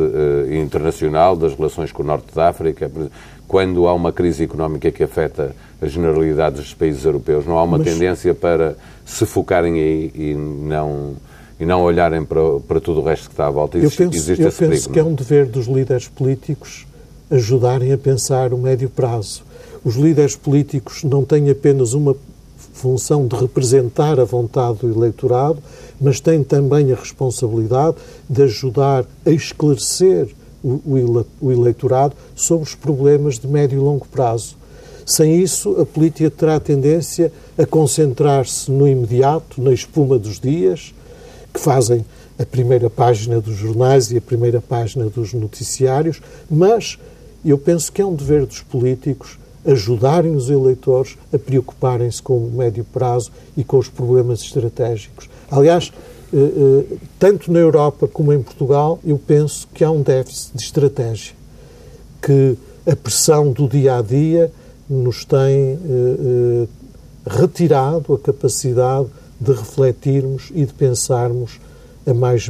internacional, 0.52 1.36
das 1.36 1.54
relações 1.54 1.92
com 1.92 2.02
o 2.02 2.06
Norte 2.06 2.34
da 2.34 2.50
África? 2.50 2.90
Quando 3.48 3.88
há 3.88 3.94
uma 3.94 4.12
crise 4.12 4.44
económica 4.44 4.92
que 4.92 5.04
afeta 5.04 5.56
a 5.82 5.88
generalidade 5.88 6.58
dos 6.58 6.74
países 6.74 7.06
europeus, 7.06 7.46
não 7.46 7.58
há 7.58 7.64
uma 7.64 7.78
Mas... 7.78 7.88
tendência 7.88 8.34
para 8.34 8.76
se 9.06 9.26
focarem 9.26 9.76
aí 9.76 10.12
e 10.14 10.34
não 10.34 11.16
e 11.60 11.66
não 11.66 11.82
olharem 11.82 12.24
para, 12.24 12.60
para 12.68 12.80
tudo 12.80 13.02
o 13.02 13.04
resto 13.04 13.30
que 13.30 13.34
está 13.34 13.48
à 13.48 13.50
volta. 13.50 13.78
Existe, 13.78 14.04
eu 14.04 14.10
penso, 14.10 14.18
existe 14.18 14.44
eu 14.44 14.52
penso 14.52 14.60
perigo, 14.60 14.90
que 14.94 15.00
é, 15.00 15.02
é 15.02 15.06
um 15.06 15.14
dever 15.14 15.46
dos 15.48 15.66
líderes 15.66 16.08
políticos 16.08 16.86
ajudarem 17.32 17.92
a 17.92 17.98
pensar 17.98 18.54
o 18.54 18.58
médio 18.58 18.90
prazo. 18.90 19.44
Os 19.84 19.96
líderes 19.96 20.36
políticos 20.36 21.04
não 21.04 21.24
têm 21.24 21.50
apenas 21.50 21.94
uma 21.94 22.16
função 22.74 23.26
de 23.26 23.36
representar 23.36 24.20
a 24.20 24.24
vontade 24.24 24.80
do 24.80 24.92
eleitorado, 24.92 25.58
mas 26.00 26.20
têm 26.20 26.44
também 26.44 26.92
a 26.92 26.96
responsabilidade 26.96 27.98
de 28.30 28.44
ajudar 28.44 29.06
a 29.26 29.32
esclarecer 29.32 30.30
o, 30.64 31.52
eleitorado 31.52 32.16
sobre 32.36 32.64
os 32.64 32.76
problemas 32.76 33.40
de 33.40 33.48
médio 33.48 33.78
e 33.78 33.82
longo 33.82 34.08
prazo. 34.08 34.56
Sem 35.06 35.42
isso, 35.42 35.80
a 35.80 35.86
política 35.86 36.30
terá 36.30 36.56
a 36.56 36.60
tendência 36.60 37.32
a 37.58 37.66
concentrar-se 37.66 38.70
no 38.70 38.88
imediato, 38.88 39.62
na 39.62 39.72
espuma 39.72 40.20
dos 40.20 40.40
dias, 40.40 40.94
que 41.54 41.60
fazem 41.60 42.06
a 42.38 42.46
primeira 42.46 42.90
página 42.90 43.40
dos 43.40 43.56
jornais 43.56 44.12
e 44.12 44.18
a 44.18 44.22
primeira 44.22 44.62
página 44.62 45.06
dos 45.06 45.34
noticiários, 45.34 46.22
mas 46.50 47.00
eu 47.44 47.58
penso 47.58 47.92
que 47.92 48.02
é 48.02 48.06
um 48.06 48.14
dever 48.14 48.46
dos 48.46 48.62
políticos 48.62 49.40
ajudarem 49.68 50.34
os 50.36 50.50
eleitores 50.50 51.18
a 51.34 51.38
preocuparem-se 51.38 52.22
com 52.22 52.38
o 52.38 52.52
médio 52.52 52.86
prazo 52.86 53.32
e 53.56 53.64
com 53.64 53.78
os 53.78 53.90
problemas 53.90 54.40
estratégicos. 54.42 55.30
Aliás, 55.52 55.92
eh, 56.34 56.38
eh, 56.38 56.98
tanto 57.20 57.52
na 57.52 57.60
Europa 57.60 58.08
como 58.08 58.32
em 58.32 58.42
Portugal, 58.42 59.00
eu 59.06 59.20
penso 59.20 59.68
que 59.74 59.84
há 59.84 59.92
um 59.92 60.02
déficit 60.02 60.56
de 60.56 60.64
estratégia, 60.64 61.34
que 62.22 62.58
a 62.90 62.96
pressão 62.96 63.52
do 63.52 63.68
dia 63.68 63.98
a 63.98 64.02
dia 64.02 64.52
nos 64.90 65.26
tem 65.26 65.78
eh, 65.78 66.68
retirado 67.26 68.14
a 68.14 68.20
capacidade 68.20 69.08
de 69.40 69.52
refletirmos 69.52 70.50
e 70.56 70.66
de 70.66 70.74
pensarmos 70.74 71.60
a 72.06 72.14
mais 72.14 72.50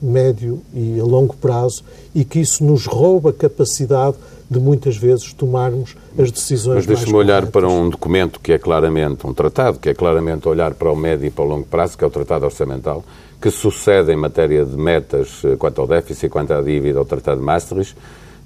médio 0.00 0.60
e 0.74 1.00
a 1.00 1.04
longo 1.04 1.34
prazo 1.36 1.82
e 2.14 2.24
que 2.24 2.40
isso 2.40 2.62
nos 2.62 2.86
rouba 2.86 3.30
a 3.30 3.32
capacidade 3.32 4.16
de 4.50 4.58
muitas 4.58 4.96
vezes 4.96 5.32
tomarmos 5.32 5.94
as 6.18 6.30
decisões 6.30 6.76
Mas 6.76 6.86
deixe-me 6.86 7.14
olhar 7.14 7.46
para 7.46 7.68
um 7.68 7.90
documento 7.90 8.40
que 8.40 8.52
é 8.52 8.58
claramente, 8.58 9.26
um 9.26 9.34
tratado, 9.34 9.78
que 9.78 9.90
é 9.90 9.94
claramente 9.94 10.48
olhar 10.48 10.74
para 10.74 10.90
o 10.90 10.96
médio 10.96 11.26
e 11.26 11.30
para 11.30 11.44
o 11.44 11.48
longo 11.48 11.66
prazo, 11.66 11.98
que 11.98 12.04
é 12.04 12.06
o 12.06 12.10
Tratado 12.10 12.46
Orçamental, 12.46 13.04
que 13.40 13.50
sucede 13.50 14.12
em 14.12 14.16
matéria 14.16 14.64
de 14.64 14.76
metas 14.76 15.42
eh, 15.44 15.54
quanto 15.56 15.80
ao 15.80 15.86
déficit 15.86 16.28
quanto 16.30 16.52
à 16.52 16.62
dívida 16.62 16.98
ao 16.98 17.04
Tratado 17.04 17.40
de 17.40 17.46
Maastricht. 17.46 17.94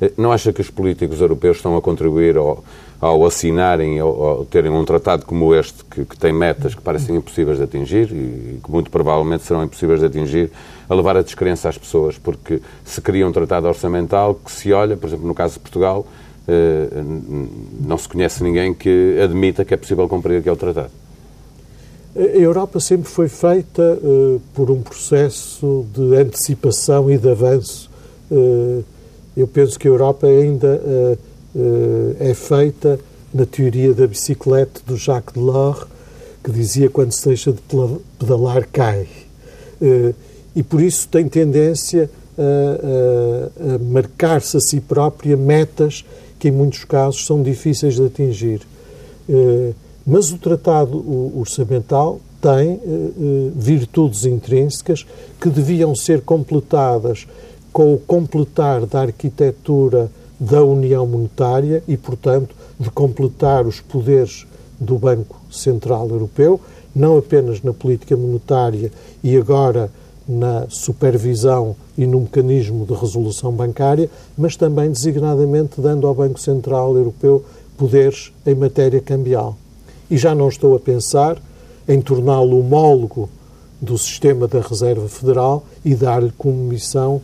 Eh, 0.02 0.12
não 0.16 0.32
acha 0.32 0.52
que 0.52 0.60
os 0.60 0.68
políticos 0.68 1.20
europeus 1.20 1.58
estão 1.58 1.76
a 1.76 1.80
contribuir 1.80 2.36
ao, 2.36 2.64
ao 3.00 3.24
assinarem, 3.24 4.00
ao, 4.00 4.24
ao, 4.24 4.44
terem 4.44 4.72
um 4.72 4.84
tratado 4.84 5.24
como 5.24 5.54
este, 5.54 5.84
que, 5.84 6.04
que, 6.04 6.18
tem 6.18 6.32
metas 6.32 6.74
que 6.74 6.82
parecem 6.82 7.14
impossíveis 7.14 7.58
de 7.58 7.64
atingir 7.64 8.10
e 8.10 8.58
que 8.62 8.70
muito 8.70 8.90
provavelmente 8.90 9.44
serão 9.44 9.62
impossíveis 9.62 10.00
de 10.00 10.06
atingir, 10.06 10.50
a 10.88 10.94
levar 10.94 11.16
a 11.16 11.22
descrença 11.22 11.68
às 11.68 11.78
pessoas, 11.78 12.18
porque 12.18 12.60
se 12.84 13.00
cria 13.00 13.26
um 13.26 13.30
tratado 13.30 13.68
orçamental 13.68 14.34
que 14.34 14.50
se 14.50 14.72
olha, 14.72 14.96
por 14.96 15.06
exemplo, 15.06 15.26
no 15.26 15.34
caso 15.34 15.54
de 15.54 15.60
Portugal, 15.60 16.04
eh, 16.48 16.88
não 17.80 17.96
se 17.96 18.08
conhece 18.08 18.42
ninguém 18.42 18.74
que 18.74 19.16
admita 19.22 19.64
que 19.64 19.72
é 19.72 19.76
possível 19.76 20.08
cumprir 20.08 20.38
aquele 20.38 20.56
tratado. 20.56 20.90
A 22.14 22.20
Europa 22.20 22.78
sempre 22.78 23.08
foi 23.08 23.26
feita 23.26 23.98
uh, 24.02 24.38
por 24.52 24.70
um 24.70 24.82
processo 24.82 25.86
de 25.94 26.14
antecipação 26.14 27.10
e 27.10 27.16
de 27.16 27.30
avanço. 27.30 27.90
Uh, 28.30 28.84
eu 29.37 29.47
penso 29.47 29.79
que 29.79 29.88
a 29.88 29.90
Europa 29.90 30.27
ainda 30.27 30.81
uh, 30.85 31.18
uh, 31.59 32.16
é 32.21 32.35
feita 32.35 33.01
na 33.33 33.47
teoria 33.47 33.95
da 33.95 34.07
bicicleta 34.07 34.81
do 34.87 34.97
Jacques 34.97 35.35
Delors, 35.35 35.87
que 36.45 36.51
dizia 36.51 36.90
quando 36.90 37.12
se 37.12 37.27
deixa 37.27 37.53
de 37.53 37.61
pedalar, 38.18 38.68
cai. 38.71 39.09
Uh, 39.81 40.14
e 40.55 40.62
por 40.62 40.83
isso 40.83 41.09
tem 41.09 41.29
tendência 41.29 42.11
a, 42.37 43.73
a, 43.73 43.75
a 43.75 43.79
marcar-se 43.79 44.57
a 44.57 44.61
si 44.61 44.81
própria 44.81 45.37
metas 45.37 46.05
que, 46.38 46.49
em 46.49 46.51
muitos 46.51 46.85
casos, 46.85 47.25
são 47.25 47.42
difíceis 47.42 47.95
de 47.95 48.05
atingir. 48.05 48.61
Mas 50.05 50.31
o 50.31 50.37
tratado 50.37 51.38
orçamental 51.38 52.21
tem 52.38 52.81
virtudes 53.57 54.27
intrínsecas 54.27 55.07
que 55.40 55.49
deviam 55.49 55.95
ser 55.95 56.21
completadas 56.21 57.27
com 57.72 57.94
o 57.94 57.98
completar 57.98 58.85
da 58.87 59.00
arquitetura 59.00 60.11
da 60.38 60.62
União 60.62 61.06
Monetária 61.06 61.82
e, 61.88 61.96
portanto, 61.96 62.54
de 62.78 62.90
completar 62.90 63.66
os 63.66 63.80
poderes 63.80 64.46
do 64.78 64.98
Banco 64.98 65.40
Central 65.50 66.08
Europeu, 66.08 66.61
não 66.94 67.16
apenas 67.16 67.62
na 67.62 67.72
política 67.72 68.16
monetária 68.16 68.90
e 69.22 69.37
agora 69.37 69.90
na 70.28 70.66
supervisão 70.68 71.74
e 71.96 72.06
no 72.06 72.20
mecanismo 72.20 72.85
de 72.85 72.94
resolução 72.94 73.52
bancária, 73.52 74.11
mas 74.37 74.56
também 74.56 74.90
designadamente 74.90 75.80
dando 75.80 76.06
ao 76.06 76.14
Banco 76.14 76.40
Central 76.40 76.96
Europeu 76.96 77.44
poderes 77.76 78.32
em 78.46 78.54
matéria 78.54 79.00
cambial. 79.00 79.56
E 80.11 80.16
já 80.16 80.35
não 80.35 80.48
estou 80.48 80.74
a 80.76 80.80
pensar 80.80 81.40
em 81.88 82.00
torná-lo 82.00 82.61
homólogo 82.61 83.28
do 83.80 83.98
sistema 83.98 84.46
da 84.46 84.61
Reserva 84.61 85.08
Federal 85.08 85.64
e 85.85 85.94
dar-lhe 85.94 86.32
como 86.38 86.56
missão 86.56 87.20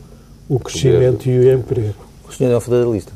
o 0.49 0.59
crescimento 0.59 1.29
e 1.29 1.39
o 1.39 1.53
emprego. 1.53 1.95
O 2.29 2.33
senhor 2.33 2.53
é 2.53 2.57
um 2.57 2.61
federalista? 2.61 3.13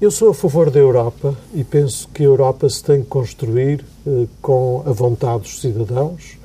Eu 0.00 0.10
sou 0.10 0.30
a 0.30 0.34
favor 0.34 0.70
da 0.70 0.78
Europa 0.78 1.34
e 1.54 1.64
penso 1.64 2.08
que 2.12 2.22
a 2.22 2.26
Europa 2.26 2.68
se 2.68 2.84
tem 2.84 3.00
que 3.00 3.08
construir 3.08 3.82
eh, 4.06 4.26
com 4.42 4.82
a 4.84 4.92
vontade 4.92 5.44
dos 5.44 5.60
cidadãos. 5.60 6.36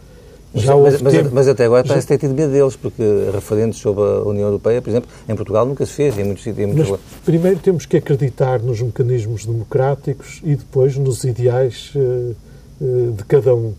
Já 0.53 0.75
mas, 0.75 1.01
mas, 1.01 1.13
tempo, 1.13 1.29
mas, 1.33 1.47
até 1.47 1.65
agora 1.65 1.83
parece 1.85 2.07
ter 2.07 2.17
tido 2.17 2.33
medo 2.33 2.51
deles, 2.51 2.75
porque 2.75 3.01
referentes 3.33 3.79
sobre 3.79 4.03
a 4.03 4.23
União 4.23 4.47
Europeia, 4.47 4.81
por 4.81 4.89
exemplo, 4.89 5.09
em 5.27 5.35
Portugal 5.35 5.65
nunca 5.65 5.85
se 5.85 5.93
fez, 5.93 6.17
em 6.17 6.25
muitos 6.25 6.43
sítios. 6.43 6.99
Primeiro 7.23 7.59
temos 7.59 7.85
que 7.85 7.97
acreditar 7.97 8.59
nos 8.59 8.81
mecanismos 8.81 9.45
democráticos 9.45 10.41
e 10.43 10.55
depois 10.55 10.97
nos 10.97 11.23
ideais 11.23 11.93
uh, 11.95 12.35
uh, 12.81 13.11
de 13.13 13.23
cada 13.25 13.55
um. 13.55 13.73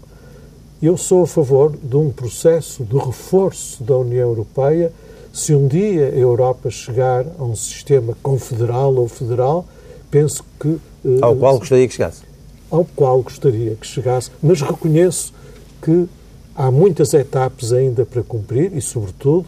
Eu 0.83 0.97
sou 0.97 1.23
a 1.23 1.27
favor 1.29 1.77
de 1.81 1.95
um 1.95 2.11
processo 2.11 2.83
de 2.83 2.97
reforço 2.97 3.85
da 3.85 3.97
União 3.97 4.29
Europeia 4.29 4.93
se 5.33 5.55
um 5.55 5.69
dia 5.69 6.09
a 6.09 6.17
Europa 6.17 6.71
chegar 6.71 7.25
a 7.39 7.45
um 7.45 7.55
sistema 7.55 8.17
confederal 8.21 8.93
ou 8.97 9.07
federal, 9.07 9.65
penso 10.11 10.45
que. 10.59 10.69
Uh, 10.69 11.19
Ao 11.23 11.37
qual 11.37 11.59
gostaria 11.59 11.87
que 11.87 11.95
chegasse? 11.95 12.23
ao 12.69 12.85
qual 12.97 13.23
gostaria 13.23 13.77
que 13.77 13.87
chegasse, 13.87 14.31
mas 14.43 14.63
reconheço 14.63 15.35
que 15.83 16.09
há 16.57 16.71
muitas 16.71 17.13
etapas 17.13 17.71
ainda 17.71 18.07
para 18.07 18.23
cumprir 18.23 18.75
e, 18.75 18.81
sobretudo, 18.81 19.47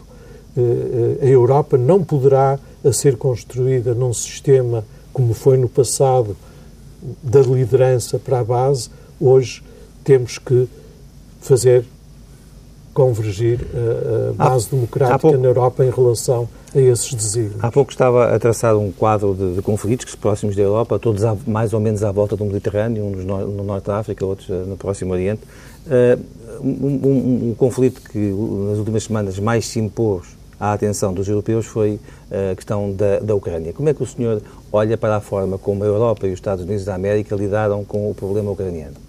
eh, 0.55 1.17
a 1.23 1.25
Europa 1.25 1.75
não 1.75 2.03
poderá 2.03 2.59
a 2.83 2.93
ser 2.93 3.17
construída 3.17 3.95
num 3.95 4.13
sistema 4.13 4.85
como 5.11 5.33
foi 5.33 5.57
no 5.57 5.67
passado 5.67 6.37
da 7.23 7.41
liderança 7.41 8.19
para 8.19 8.41
a 8.41 8.43
base. 8.43 8.91
Hoje 9.19 9.63
temos 10.03 10.37
que 10.37 10.69
fazer 11.41 11.85
convergir 12.95 13.59
a, 14.29 14.33
base 14.33 14.67
há, 14.67 14.69
democrática 14.71 15.15
há 15.15 15.19
pouco, 15.19 15.37
na 15.37 15.47
Europa 15.49 15.85
em 15.85 15.89
relação 15.89 16.47
a 16.73 16.79
esses 16.79 17.13
desígnios. 17.13 17.61
Há 17.61 17.69
pouco 17.69 17.91
estava 17.91 18.33
a 18.33 18.39
traçar 18.39 18.75
um 18.77 18.89
quadro 18.89 19.35
de, 19.35 19.55
de 19.55 19.61
conflitos 19.61 20.15
próximos 20.15 20.55
da 20.55 20.61
Europa, 20.61 20.97
todos 20.97 21.21
mais 21.45 21.73
ou 21.73 21.79
menos 21.81 22.03
à 22.03 22.11
volta 22.11 22.37
do 22.37 22.45
Mediterrâneo, 22.45 23.03
uns 23.03 23.25
no, 23.25 23.47
no 23.47 23.63
Norte 23.65 23.87
da 23.87 23.97
África, 23.97 24.25
outros 24.25 24.49
eh, 24.49 24.53
no 24.65 24.77
Próximo 24.77 25.11
Oriente. 25.11 25.41
Uh, 25.85 26.19
um, 26.61 26.69
um, 26.69 27.49
um, 27.49 27.55
conflito 27.55 28.01
que 28.01 28.17
nas 28.17 28.79
últimas 28.79 29.03
semanas 29.03 29.37
mais 29.37 29.67
se 29.67 29.79
impôs 29.79 30.35
à 30.59 30.71
atenção 30.71 31.13
dos 31.13 31.27
europeus 31.27 31.65
foi 31.65 31.99
eh, 32.31 32.51
a 32.53 32.55
questão 32.55 32.93
da, 32.93 33.19
da 33.19 33.35
Ucrânia. 33.35 33.73
Como 33.73 33.89
é 33.89 33.93
que 33.93 34.01
o 34.01 34.05
senhor 34.05 34.41
olha 34.71 34.97
para 34.97 35.17
a 35.17 35.21
forma 35.21 35.57
como 35.57 35.83
a 35.83 35.87
Europa 35.87 36.25
e 36.27 36.29
os 36.31 36.35
Estados 36.35 36.63
Unidos 36.63 36.85
da 36.85 36.95
América 36.95 37.35
lidaram 37.35 37.83
com 37.83 38.09
o 38.09 38.15
problema 38.15 38.51
ucraniano? 38.51 39.04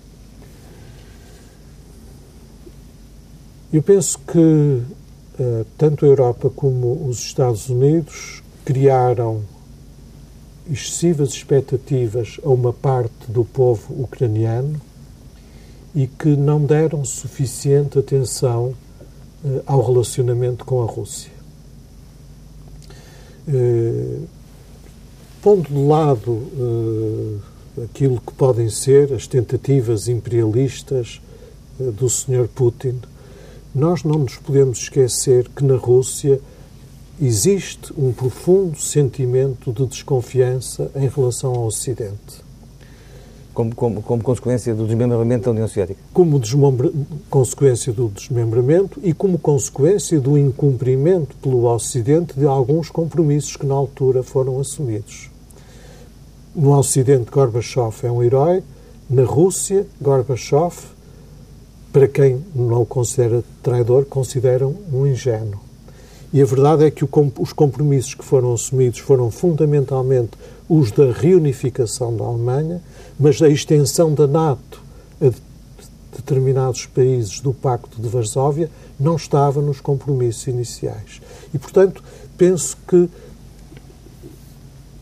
Eu 3.72 3.82
penso 3.82 4.18
que 4.20 4.38
uh, 4.38 5.66
tanto 5.76 6.04
a 6.04 6.08
Europa 6.08 6.48
como 6.48 7.08
os 7.08 7.18
Estados 7.18 7.68
Unidos 7.68 8.40
criaram 8.64 9.42
excessivas 10.70 11.30
expectativas 11.30 12.38
a 12.44 12.48
uma 12.48 12.72
parte 12.72 13.28
do 13.28 13.44
povo 13.44 14.02
ucraniano 14.02 14.80
e 15.94 16.06
que 16.06 16.28
não 16.36 16.64
deram 16.64 17.04
suficiente 17.04 17.98
atenção 17.98 18.74
uh, 19.44 19.62
ao 19.66 19.84
relacionamento 19.84 20.64
com 20.64 20.82
a 20.82 20.86
Rússia. 20.86 21.32
Uh, 23.48 24.26
pondo 25.42 25.68
de 25.68 25.86
lado 25.86 27.40
aquilo 27.84 28.20
que 28.20 28.32
podem 28.32 28.68
ser 28.68 29.12
as 29.12 29.28
tentativas 29.28 30.08
imperialistas 30.08 31.20
do 31.78 32.08
Sr. 32.10 32.48
Putin, 32.52 33.00
nós 33.76 34.04
não 34.04 34.20
nos 34.20 34.36
podemos 34.36 34.78
esquecer 34.78 35.50
que 35.50 35.62
na 35.62 35.76
Rússia 35.76 36.40
existe 37.20 37.92
um 37.94 38.10
profundo 38.10 38.80
sentimento 38.80 39.70
de 39.70 39.84
desconfiança 39.84 40.90
em 40.96 41.06
relação 41.06 41.54
ao 41.54 41.66
Ocidente. 41.66 42.42
Como, 43.52 43.74
como, 43.74 44.00
como 44.00 44.22
consequência 44.22 44.74
do 44.74 44.86
desmembramento 44.86 45.44
da 45.44 45.50
União 45.50 45.68
Soviética? 45.68 46.00
Como 46.14 46.40
consequência 47.28 47.92
do 47.92 48.08
desmembramento 48.08 48.98
e 49.02 49.12
como 49.12 49.38
consequência 49.38 50.18
do 50.18 50.38
incumprimento 50.38 51.36
pelo 51.36 51.66
Ocidente 51.66 52.32
de 52.32 52.46
alguns 52.46 52.88
compromissos 52.88 53.58
que 53.58 53.66
na 53.66 53.74
altura 53.74 54.22
foram 54.22 54.58
assumidos. 54.58 55.28
No 56.54 56.74
Ocidente, 56.78 57.30
Gorbachev 57.30 57.94
é 58.04 58.10
um 58.10 58.22
herói. 58.22 58.62
Na 59.10 59.24
Rússia, 59.24 59.86
Gorbachev 60.00 60.95
para 61.96 62.08
quem 62.08 62.44
não 62.54 62.82
o 62.82 62.86
considera 62.86 63.42
traidor, 63.62 64.04
consideram 64.04 64.76
um 64.92 65.06
ingênuo. 65.06 65.58
E 66.30 66.42
a 66.42 66.44
verdade 66.44 66.84
é 66.84 66.90
que 66.90 67.02
os 67.02 67.54
compromissos 67.54 68.12
que 68.12 68.22
foram 68.22 68.52
assumidos 68.52 68.98
foram 68.98 69.30
fundamentalmente 69.30 70.32
os 70.68 70.92
da 70.92 71.10
reunificação 71.10 72.14
da 72.14 72.22
Alemanha, 72.22 72.82
mas 73.18 73.40
a 73.40 73.48
extensão 73.48 74.12
da 74.12 74.26
NATO 74.26 74.82
a 75.22 75.30
determinados 76.14 76.84
países 76.84 77.40
do 77.40 77.54
Pacto 77.54 77.98
de 77.98 78.08
Varsóvia 78.10 78.70
não 79.00 79.16
estava 79.16 79.62
nos 79.62 79.80
compromissos 79.80 80.48
iniciais. 80.48 81.22
E, 81.54 81.58
portanto, 81.58 82.04
penso 82.36 82.76
que 82.86 83.08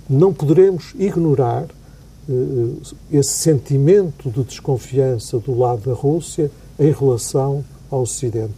não 0.08 0.32
poderemos 0.32 0.94
ignorar 0.96 1.64
uh, 2.28 2.80
esse 3.10 3.32
sentimento 3.32 4.30
de 4.30 4.44
desconfiança 4.44 5.40
do 5.40 5.58
lado 5.58 5.90
da 5.90 5.92
Rússia 5.92 6.52
em 6.78 6.92
relação 6.92 7.64
ao 7.90 8.02
Ocidente. 8.02 8.56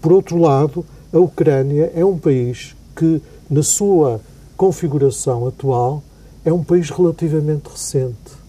Por 0.00 0.12
outro 0.12 0.38
lado, 0.38 0.84
a 1.12 1.18
Ucrânia 1.18 1.92
é 1.94 2.04
um 2.04 2.18
país 2.18 2.74
que, 2.94 3.20
na 3.48 3.62
sua 3.62 4.20
configuração 4.56 5.46
atual, 5.46 6.02
é 6.44 6.52
um 6.52 6.62
país 6.62 6.90
relativamente 6.90 7.68
recente. 7.68 8.44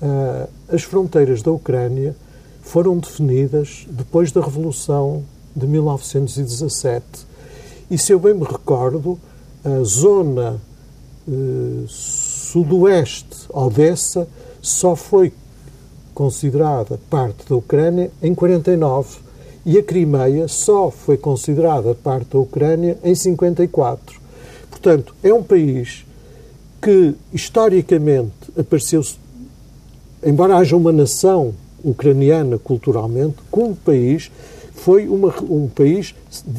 Ah, 0.00 0.48
as 0.68 0.82
fronteiras 0.82 1.42
da 1.42 1.50
Ucrânia 1.50 2.14
foram 2.62 2.98
definidas 2.98 3.86
depois 3.90 4.30
da 4.32 4.40
Revolução 4.40 5.24
de 5.54 5.66
1917. 5.66 7.04
E, 7.90 7.98
se 7.98 8.12
eu 8.12 8.20
bem 8.20 8.34
me 8.34 8.44
recordo, 8.44 9.18
a 9.64 9.82
zona 9.82 10.60
eh, 11.28 11.84
sudoeste, 11.88 13.46
Odessa, 13.52 14.28
só 14.62 14.94
foi 14.94 15.32
considerada 16.20 17.00
parte 17.08 17.48
da 17.48 17.56
Ucrânia 17.56 18.10
em 18.22 18.34
49 18.34 19.20
e 19.64 19.78
a 19.78 19.82
Crimeia 19.82 20.46
só 20.48 20.90
foi 20.90 21.16
considerada 21.16 21.94
parte 21.94 22.32
da 22.32 22.38
Ucrânia 22.38 22.98
em 23.02 23.14
54. 23.14 24.20
Portanto, 24.68 25.14
é 25.22 25.32
um 25.32 25.42
país 25.42 26.04
que 26.82 27.14
historicamente 27.32 28.34
apareceu, 28.54 29.02
embora 30.22 30.58
haja 30.58 30.76
uma 30.76 30.92
nação 30.92 31.54
ucraniana 31.82 32.58
culturalmente, 32.58 33.36
como 33.50 33.74
país 33.74 34.30
foi 34.80 35.06
uma, 35.08 35.34
um 35.42 35.68
país 35.68 36.14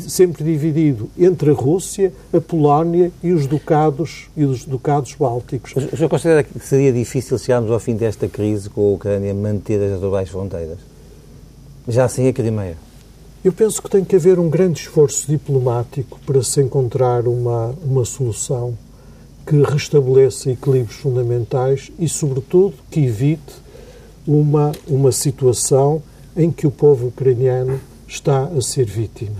sempre 0.07 0.43
dividido 0.43 1.09
entre 1.17 1.49
a 1.49 1.53
Rússia, 1.53 2.13
a 2.31 2.39
Polónia 2.39 3.11
e 3.23 3.31
os 3.31 3.47
ducados 3.47 4.29
e 4.37 4.43
os 4.43 4.63
ducados 4.63 5.15
bálticos. 5.15 5.73
O 5.75 5.97
senhor 5.97 6.09
considera 6.09 6.43
que 6.43 6.59
seria 6.59 6.93
difícil 6.93 7.37
chegarmos 7.39 7.71
ao 7.71 7.79
fim 7.79 7.95
desta 7.95 8.27
crise 8.27 8.69
com 8.69 8.81
a 8.81 8.93
Ucrânia 8.93 9.33
manter 9.33 9.81
as 9.81 9.97
atuais 9.97 10.29
fronteiras? 10.29 10.77
Já 11.87 12.07
sem 12.07 12.27
a 12.27 12.33
Crimeia? 12.33 12.77
Eu 13.43 13.51
penso 13.51 13.81
que 13.81 13.89
tem 13.89 14.05
que 14.05 14.15
haver 14.15 14.37
um 14.37 14.51
grande 14.51 14.81
esforço 14.81 15.25
diplomático 15.27 16.19
para 16.23 16.43
se 16.43 16.61
encontrar 16.61 17.27
uma, 17.27 17.73
uma 17.83 18.05
solução 18.05 18.77
que 19.47 19.59
restabeleça 19.63 20.51
equilíbrios 20.51 20.97
fundamentais 20.97 21.91
e, 21.97 22.07
sobretudo, 22.07 22.75
que 22.91 22.99
evite 22.99 23.53
uma, 24.27 24.71
uma 24.87 25.11
situação 25.11 26.03
em 26.37 26.51
que 26.51 26.67
o 26.67 26.71
povo 26.71 27.07
ucraniano 27.07 27.79
está 28.11 28.43
a 28.43 28.61
ser 28.61 28.85
vítima. 28.85 29.37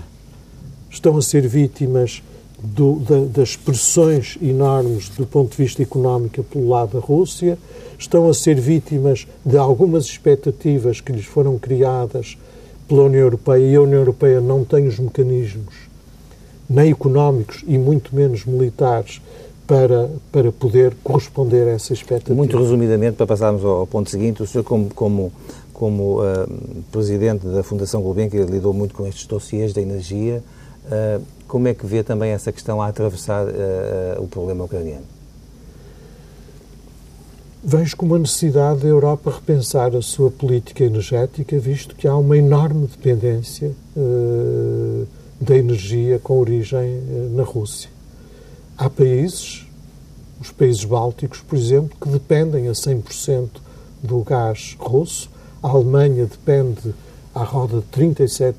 Estão 0.90 1.18
a 1.18 1.22
ser 1.22 1.46
vítimas 1.46 2.24
do, 2.58 3.00
da, 3.00 3.20
das 3.26 3.56
pressões 3.56 4.38
enormes 4.42 5.10
do 5.10 5.26
ponto 5.26 5.52
de 5.52 5.58
vista 5.58 5.84
económico 5.84 6.42
pelo 6.44 6.70
lado 6.70 6.94
da 6.94 7.06
Rússia, 7.06 7.58
estão 8.00 8.30
a 8.30 8.34
ser 8.34 8.60
vítimas 8.60 9.28
de 9.46 9.58
algumas 9.58 10.06
expectativas 10.06 11.02
que 11.02 11.12
lhes 11.12 11.26
foram 11.26 11.60
criadas 11.60 12.38
pela 12.88 13.04
União 13.04 13.22
Europeia 13.22 13.66
e 13.66 13.76
a 13.76 13.82
União 13.82 14.00
Europeia 14.00 14.40
não 14.40 14.64
tem 14.64 14.88
os 14.88 14.98
mecanismos, 15.00 15.76
nem 16.70 16.92
económicos 16.92 17.64
e 17.68 17.78
muito 17.78 18.16
menos 18.16 18.46
militares, 18.46 19.22
para, 19.72 20.10
para 20.34 20.52
poder 20.52 20.94
corresponder 21.02 21.66
a 21.68 21.72
essa 21.72 21.94
expectativa. 21.94 22.36
Muito 22.36 22.58
resumidamente, 22.58 23.16
para 23.16 23.26
passarmos 23.26 23.64
ao 23.64 23.88
ponto 23.88 24.10
seguinte, 24.10 24.44
o 24.44 24.48
senhor, 24.48 24.66
como, 24.66 24.94
como 24.94 25.32
como 25.82 26.22
uh, 26.22 26.48
presidente 26.92 27.44
da 27.48 27.64
Fundação 27.64 28.04
Gulbenkian, 28.04 28.46
que 28.46 28.52
lidou 28.52 28.72
muito 28.72 28.94
com 28.94 29.08
estes 29.08 29.26
dossiês 29.26 29.74
da 29.74 29.82
energia, 29.82 30.44
uh, 30.86 31.24
como 31.48 31.68
é 31.68 31.74
que 31.74 31.88
vê 31.88 32.04
também 32.04 32.30
essa 32.30 32.52
questão 32.52 32.80
a 32.80 32.86
atravessar 32.86 33.48
uh, 33.48 34.22
o 34.22 34.28
problema 34.28 34.64
ucraniano? 34.64 35.06
Vejo 37.64 37.98
como 37.98 38.14
a 38.14 38.20
necessidade 38.20 38.82
da 38.82 38.88
Europa 38.88 39.32
repensar 39.32 39.96
a 39.96 40.04
sua 40.04 40.30
política 40.30 40.84
energética, 40.84 41.58
visto 41.58 41.96
que 41.96 42.08
há 42.08 42.16
uma 42.16 42.38
enorme 42.38 42.86
dependência 42.86 43.72
da 45.40 45.56
energia 45.56 46.20
com 46.20 46.40
origem 46.40 47.02
na 47.36 47.44
Rússia. 47.44 47.90
Há 48.78 48.90
países, 48.90 49.68
os 50.40 50.52
países 50.52 50.84
bálticos, 50.84 51.42
por 51.42 51.56
exemplo, 51.56 51.96
que 52.02 52.10
dependem 52.10 52.68
a 52.68 52.72
100% 52.72 53.50
do 54.02 54.24
gás 54.24 54.76
russo 54.80 55.30
a 55.62 55.68
Alemanha 55.68 56.26
depende 56.26 56.94
à 57.34 57.44
roda 57.44 57.78
de 57.78 58.02
37% 58.02 58.54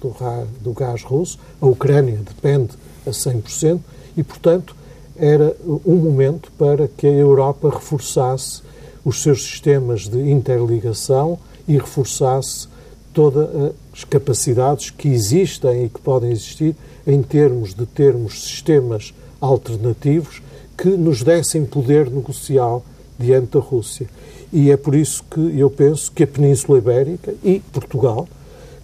do, 0.00 0.14
do 0.60 0.72
gás 0.72 1.02
russo, 1.02 1.38
a 1.60 1.66
Ucrânia 1.66 2.18
depende 2.18 2.74
a 3.06 3.10
100%, 3.10 3.80
e, 4.16 4.22
portanto, 4.22 4.76
era 5.16 5.56
um 5.64 5.96
momento 5.96 6.50
para 6.58 6.88
que 6.88 7.06
a 7.06 7.10
Europa 7.10 7.70
reforçasse 7.70 8.62
os 9.04 9.22
seus 9.22 9.42
sistemas 9.42 10.08
de 10.08 10.18
interligação 10.30 11.38
e 11.68 11.74
reforçasse 11.74 12.68
todas 13.12 13.72
as 13.92 14.02
capacidades 14.04 14.90
que 14.90 15.08
existem 15.08 15.84
e 15.84 15.88
que 15.88 16.00
podem 16.00 16.32
existir 16.32 16.74
em 17.06 17.22
termos 17.22 17.74
de 17.74 17.86
termos 17.86 18.42
sistemas 18.42 19.14
alternativos 19.40 20.42
que 20.76 20.88
nos 20.88 21.22
dessem 21.22 21.64
poder 21.64 22.10
negocial 22.10 22.84
diante 23.18 23.52
da 23.52 23.60
Rússia. 23.60 24.08
E 24.54 24.70
é 24.70 24.76
por 24.76 24.94
isso 24.94 25.24
que 25.28 25.58
eu 25.58 25.68
penso 25.68 26.12
que 26.12 26.22
a 26.22 26.26
Península 26.28 26.78
Ibérica 26.78 27.34
e 27.42 27.58
Portugal, 27.72 28.28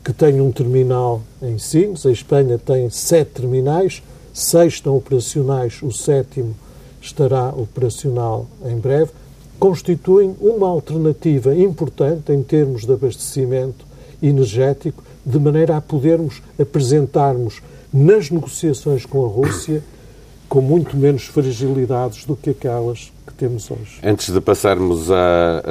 que 0.03 0.13
tem 0.13 0.41
um 0.41 0.51
terminal 0.51 1.23
em 1.41 1.59
Sines, 1.59 2.05
a 2.05 2.11
Espanha 2.11 2.59
tem 2.59 2.91
sete 2.91 3.29
terminais, 3.35 4.03
seis 4.35 4.73
estão 4.73 4.97
operacionais, 4.97 5.81
o 5.81 5.93
sétimo 5.93 6.57
estará 7.01 7.51
operacional 7.51 8.49
em 8.67 8.79
breve, 8.79 9.13
constituem 9.61 10.35
uma 10.41 10.67
alternativa 10.67 11.55
importante 11.55 12.33
em 12.33 12.43
termos 12.43 12.85
de 12.85 12.93
abastecimento 12.93 13.87
energético, 14.21 15.05
de 15.25 15.39
maneira 15.39 15.77
a 15.77 15.81
podermos 15.81 16.43
apresentarmos 16.59 17.63
nas 17.93 18.29
negociações 18.29 19.07
com 19.07 19.25
a 19.25 19.29
Rússia 19.29 19.85
com 20.51 20.61
muito 20.61 20.97
menos 20.97 21.27
fragilidades 21.27 22.25
do 22.25 22.35
que 22.35 22.51
aquelas 22.51 23.13
que 23.25 23.33
temos 23.35 23.71
hoje. 23.71 24.01
Antes 24.03 24.35
de 24.35 24.41
passarmos 24.41 25.09
a, 25.09 25.63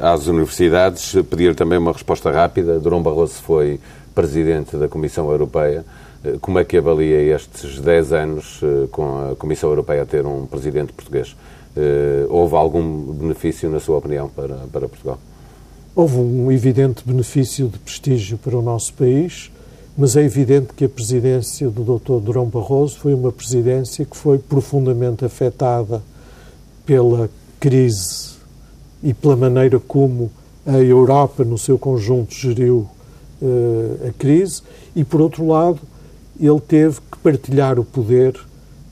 a, 0.00 0.12
às 0.12 0.28
universidades, 0.28 1.16
pedir 1.28 1.56
também 1.56 1.76
uma 1.76 1.92
resposta 1.92 2.30
rápida. 2.30 2.78
Durão 2.78 3.02
Barroso 3.02 3.34
foi 3.42 3.80
presidente 4.14 4.76
da 4.76 4.86
Comissão 4.86 5.28
Europeia. 5.28 5.84
Eh, 6.24 6.36
como 6.40 6.60
é 6.60 6.64
que 6.64 6.76
avalia 6.76 7.34
estes 7.34 7.80
10 7.80 8.12
anos 8.12 8.60
eh, 8.62 8.86
com 8.92 9.32
a 9.32 9.34
Comissão 9.34 9.68
Europeia 9.68 10.02
a 10.02 10.06
ter 10.06 10.24
um 10.24 10.46
presidente 10.46 10.92
português? 10.92 11.36
Eh, 11.76 12.24
houve 12.28 12.54
algum 12.54 13.12
benefício, 13.12 13.68
na 13.68 13.80
sua 13.80 13.98
opinião, 13.98 14.28
para, 14.28 14.54
para 14.72 14.88
Portugal? 14.88 15.18
Houve 15.92 16.18
um 16.18 16.52
evidente 16.52 17.02
benefício 17.04 17.66
de 17.66 17.80
prestígio 17.80 18.38
para 18.38 18.56
o 18.56 18.62
nosso 18.62 18.94
país 18.94 19.50
mas 19.96 20.16
é 20.16 20.22
evidente 20.22 20.68
que 20.74 20.84
a 20.84 20.88
presidência 20.88 21.68
do 21.68 21.82
Dr. 21.82 22.20
Durão 22.20 22.46
Barroso 22.46 22.98
foi 22.98 23.12
uma 23.12 23.32
presidência 23.32 24.04
que 24.04 24.16
foi 24.16 24.38
profundamente 24.38 25.24
afetada 25.24 26.02
pela 26.86 27.28
crise 27.58 28.30
e 29.02 29.12
pela 29.12 29.36
maneira 29.36 29.78
como 29.78 30.30
a 30.66 30.78
Europa, 30.78 31.44
no 31.44 31.58
seu 31.58 31.78
conjunto, 31.78 32.34
geriu 32.34 32.88
uh, 33.40 34.08
a 34.08 34.12
crise, 34.12 34.62
e, 34.94 35.04
por 35.04 35.20
outro 35.20 35.46
lado, 35.46 35.80
ele 36.38 36.60
teve 36.60 37.00
que 37.10 37.18
partilhar 37.18 37.78
o 37.78 37.84
poder, 37.84 38.34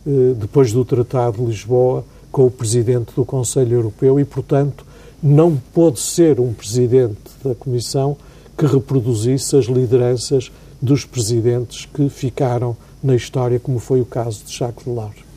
uh, 0.06 0.34
depois 0.34 0.72
do 0.72 0.84
Tratado 0.84 1.38
de 1.38 1.44
Lisboa, 1.44 2.04
com 2.30 2.46
o 2.46 2.50
presidente 2.50 3.12
do 3.14 3.24
Conselho 3.24 3.74
Europeu 3.74 4.18
e, 4.20 4.24
portanto, 4.24 4.84
não 5.22 5.56
pôde 5.74 5.98
ser 5.98 6.38
um 6.38 6.52
presidente 6.52 7.18
da 7.42 7.54
Comissão 7.54 8.16
que 8.56 8.66
reproduzisse 8.66 9.56
as 9.56 9.66
lideranças 9.66 10.50
dos 10.80 11.04
presidentes 11.04 11.86
que 11.86 12.08
ficaram 12.08 12.76
na 13.02 13.14
história, 13.14 13.58
como 13.58 13.78
foi 13.78 14.00
o 14.00 14.06
caso 14.06 14.44
de 14.44 14.56
Jacques 14.56 14.84
Delors. 14.84 15.28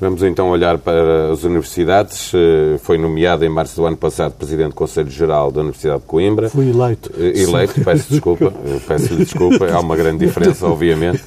Vamos 0.00 0.22
então 0.22 0.48
olhar 0.50 0.78
para 0.78 1.32
as 1.32 1.42
universidades. 1.42 2.30
Eh, 2.32 2.78
foi 2.78 2.96
nomeado 2.96 3.44
em 3.44 3.48
março 3.48 3.74
do 3.74 3.84
ano 3.84 3.96
passado 3.96 4.32
presidente 4.32 4.68
do 4.68 4.74
Conselho 4.76 5.10
Geral 5.10 5.50
da 5.50 5.60
Universidade 5.60 6.02
de 6.02 6.06
Coimbra. 6.06 6.48
Fui 6.48 6.70
eleito. 6.70 7.10
Eh, 7.18 7.42
eleito, 7.42 7.80
peço 7.82 8.08
desculpa. 8.08 8.54
Peço-lhe 8.86 9.24
desculpa, 9.24 9.66
há 9.66 9.80
uma 9.80 9.96
grande 9.96 10.24
diferença, 10.24 10.66
obviamente. 10.70 11.20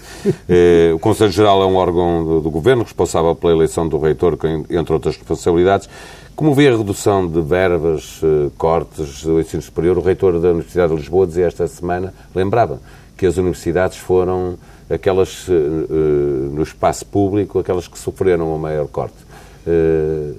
Eh, 0.47 0.91
o 0.95 0.99
Conselho 0.99 1.31
Geral 1.31 1.61
é 1.61 1.65
um 1.65 1.75
órgão 1.75 2.41
do 2.41 2.49
Governo 2.49 2.83
responsável 2.83 3.35
pela 3.35 3.51
eleição 3.51 3.89
do 3.89 3.99
reitor, 3.99 4.37
entre 4.69 4.93
outras 4.93 5.17
responsabilidades. 5.17 5.89
Como 6.33 6.53
vê 6.53 6.69
a 6.69 6.77
redução 6.77 7.27
de 7.27 7.41
verbas, 7.41 8.21
cortes 8.57 9.23
do 9.23 9.39
ensino 9.41 9.61
superior? 9.61 9.97
O 9.97 10.01
reitor 10.01 10.39
da 10.39 10.49
Universidade 10.49 10.93
de 10.93 10.99
Lisboa 10.99 11.27
dizia 11.27 11.45
esta 11.45 11.67
semana, 11.67 12.13
lembrava, 12.33 12.79
que 13.21 13.27
as 13.27 13.37
universidades 13.37 13.99
foram 13.99 14.57
aquelas 14.89 15.47
uh, 15.47 15.51
no 15.51 16.63
espaço 16.63 17.05
público, 17.05 17.59
aquelas 17.59 17.87
que 17.87 17.99
sofreram 17.99 18.51
o 18.51 18.57
maior 18.57 18.87
corte. 18.87 19.15
Uh, 19.67 20.35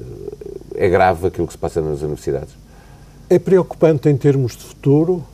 é 0.74 0.88
grave 0.88 1.28
aquilo 1.28 1.46
que 1.46 1.52
se 1.52 1.58
passa 1.60 1.80
nas 1.80 2.00
universidades? 2.00 2.52
É 3.30 3.38
preocupante 3.38 4.08
em 4.08 4.16
termos 4.16 4.56
de 4.56 4.64
futuro. 4.64 5.24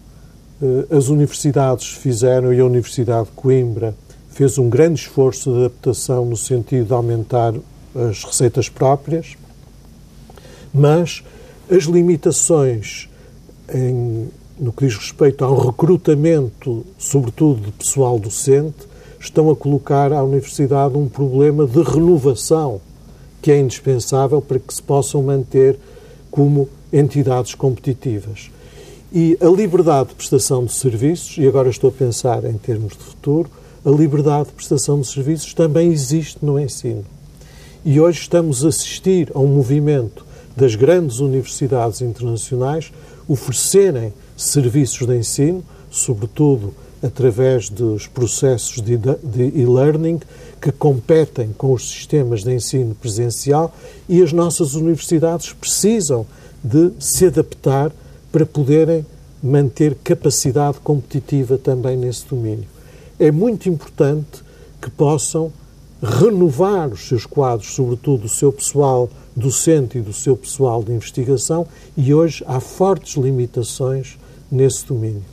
Uh, 0.61 0.95
as 0.95 1.09
universidades 1.09 1.89
fizeram, 1.89 2.53
e 2.53 2.61
a 2.61 2.67
Universidade 2.67 3.29
de 3.29 3.33
Coimbra 3.33 3.95
fez 4.29 4.59
um 4.59 4.69
grande 4.69 5.01
esforço 5.01 5.51
de 5.51 5.59
adaptação 5.61 6.27
no 6.27 6.37
sentido 6.37 6.89
de 6.89 6.93
aumentar 6.93 7.55
as 8.11 8.25
receitas 8.25 8.69
próprias, 8.69 9.39
mas 10.75 11.25
as 11.71 11.85
limitações 11.85 13.09
em 13.73 14.29
no 14.59 14.73
que 14.73 14.87
diz 14.87 14.97
respeito 14.97 15.45
ao 15.45 15.57
recrutamento, 15.57 16.85
sobretudo 16.99 17.61
de 17.61 17.73
pessoal 17.73 18.19
docente, 18.19 18.89
estão 19.21 19.51
a 19.51 19.57
colocar 19.57 20.13
à 20.13 20.23
Universidade 20.23 20.97
um 20.97 21.09
problema 21.09 21.67
de 21.67 21.83
renovação 21.83 22.81
que 23.41 23.53
é 23.53 23.59
indispensável 23.59 24.41
para 24.43 24.59
que 24.59 24.75
se 24.75 24.83
possam 24.83 25.23
manter 25.23 25.79
como 26.31 26.69
entidades 26.93 27.55
competitivas. 27.55 28.51
E 29.13 29.39
a 29.41 29.47
liberdade 29.47 30.11
de 30.11 30.15
prestação 30.17 30.65
de 30.65 30.73
serviços, 30.73 31.39
e 31.39 31.47
agora 31.47 31.71
estou 31.71 31.91
a 31.91 31.93
pensar 31.93 32.45
em 32.45 32.59
termos 32.59 32.93
de 32.93 33.03
futuro, 33.03 33.51
a 33.85 33.91
liberdade 33.91 34.49
de 34.49 34.55
prestação 34.55 35.01
de 35.01 35.07
serviços 35.07 35.55
também 35.55 35.93
existe 35.93 36.45
no 36.45 36.59
ensino. 36.59 37.05
E 37.85 38.01
hoje 38.01 38.21
estamos 38.21 38.65
a 38.65 38.69
assistir 38.69 39.31
a 39.35 39.39
um 39.39 39.47
movimento 39.47 40.27
das 40.57 40.75
grandes 40.75 41.21
universidades 41.21 42.03
internacionais 42.03 42.93
oferecerem 43.29 44.13
serviços 44.39 45.07
de 45.07 45.17
ensino, 45.17 45.65
sobretudo 45.91 46.73
através 47.03 47.69
dos 47.69 48.07
processos 48.07 48.81
de 48.81 48.95
e-learning 49.55 50.21
que 50.61 50.73
competem 50.73 51.53
com 51.57 51.73
os 51.73 51.91
sistemas 51.91 52.43
de 52.43 52.55
ensino 52.55 52.95
presencial 52.95 53.75
e 54.09 54.23
as 54.23 54.33
nossas 54.33 54.75
universidades 54.75 55.53
precisam 55.53 56.25
de 56.63 56.93
se 56.99 57.27
adaptar 57.27 57.93
para 58.33 58.47
poderem 58.47 59.05
manter 59.43 59.97
capacidade 60.03 60.79
competitiva 60.81 61.57
também 61.57 61.97
nesse 61.97 62.27
domínio. 62.27 62.67
É 63.19 63.31
muito 63.31 63.69
importante 63.69 64.43
que 64.81 64.91
possam 64.91 65.53
renovar 66.03 66.89
os 66.89 67.09
seus 67.09 67.27
quadros, 67.27 67.73
sobretudo 67.73 68.27
o 68.27 68.29
seu 68.29 68.53
pessoal 68.53 69.09
docente 69.35 69.99
e 69.99 70.01
do 70.01 70.13
seu 70.13 70.37
pessoal 70.37 70.83
de 70.83 70.93
investigação, 70.93 71.67
e 71.97 72.13
hoje 72.13 72.45
há 72.47 72.61
fortes 72.61 73.17
limitações 73.17 74.17
nesse 74.51 74.87
domínio. 74.87 75.25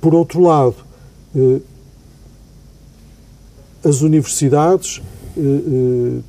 Por 0.00 0.14
outro 0.14 0.40
lado, 0.40 0.74
eh, 1.36 1.60
as 3.84 4.00
universidades 4.00 5.00
eh, 5.36 5.40
eh, 5.40 6.20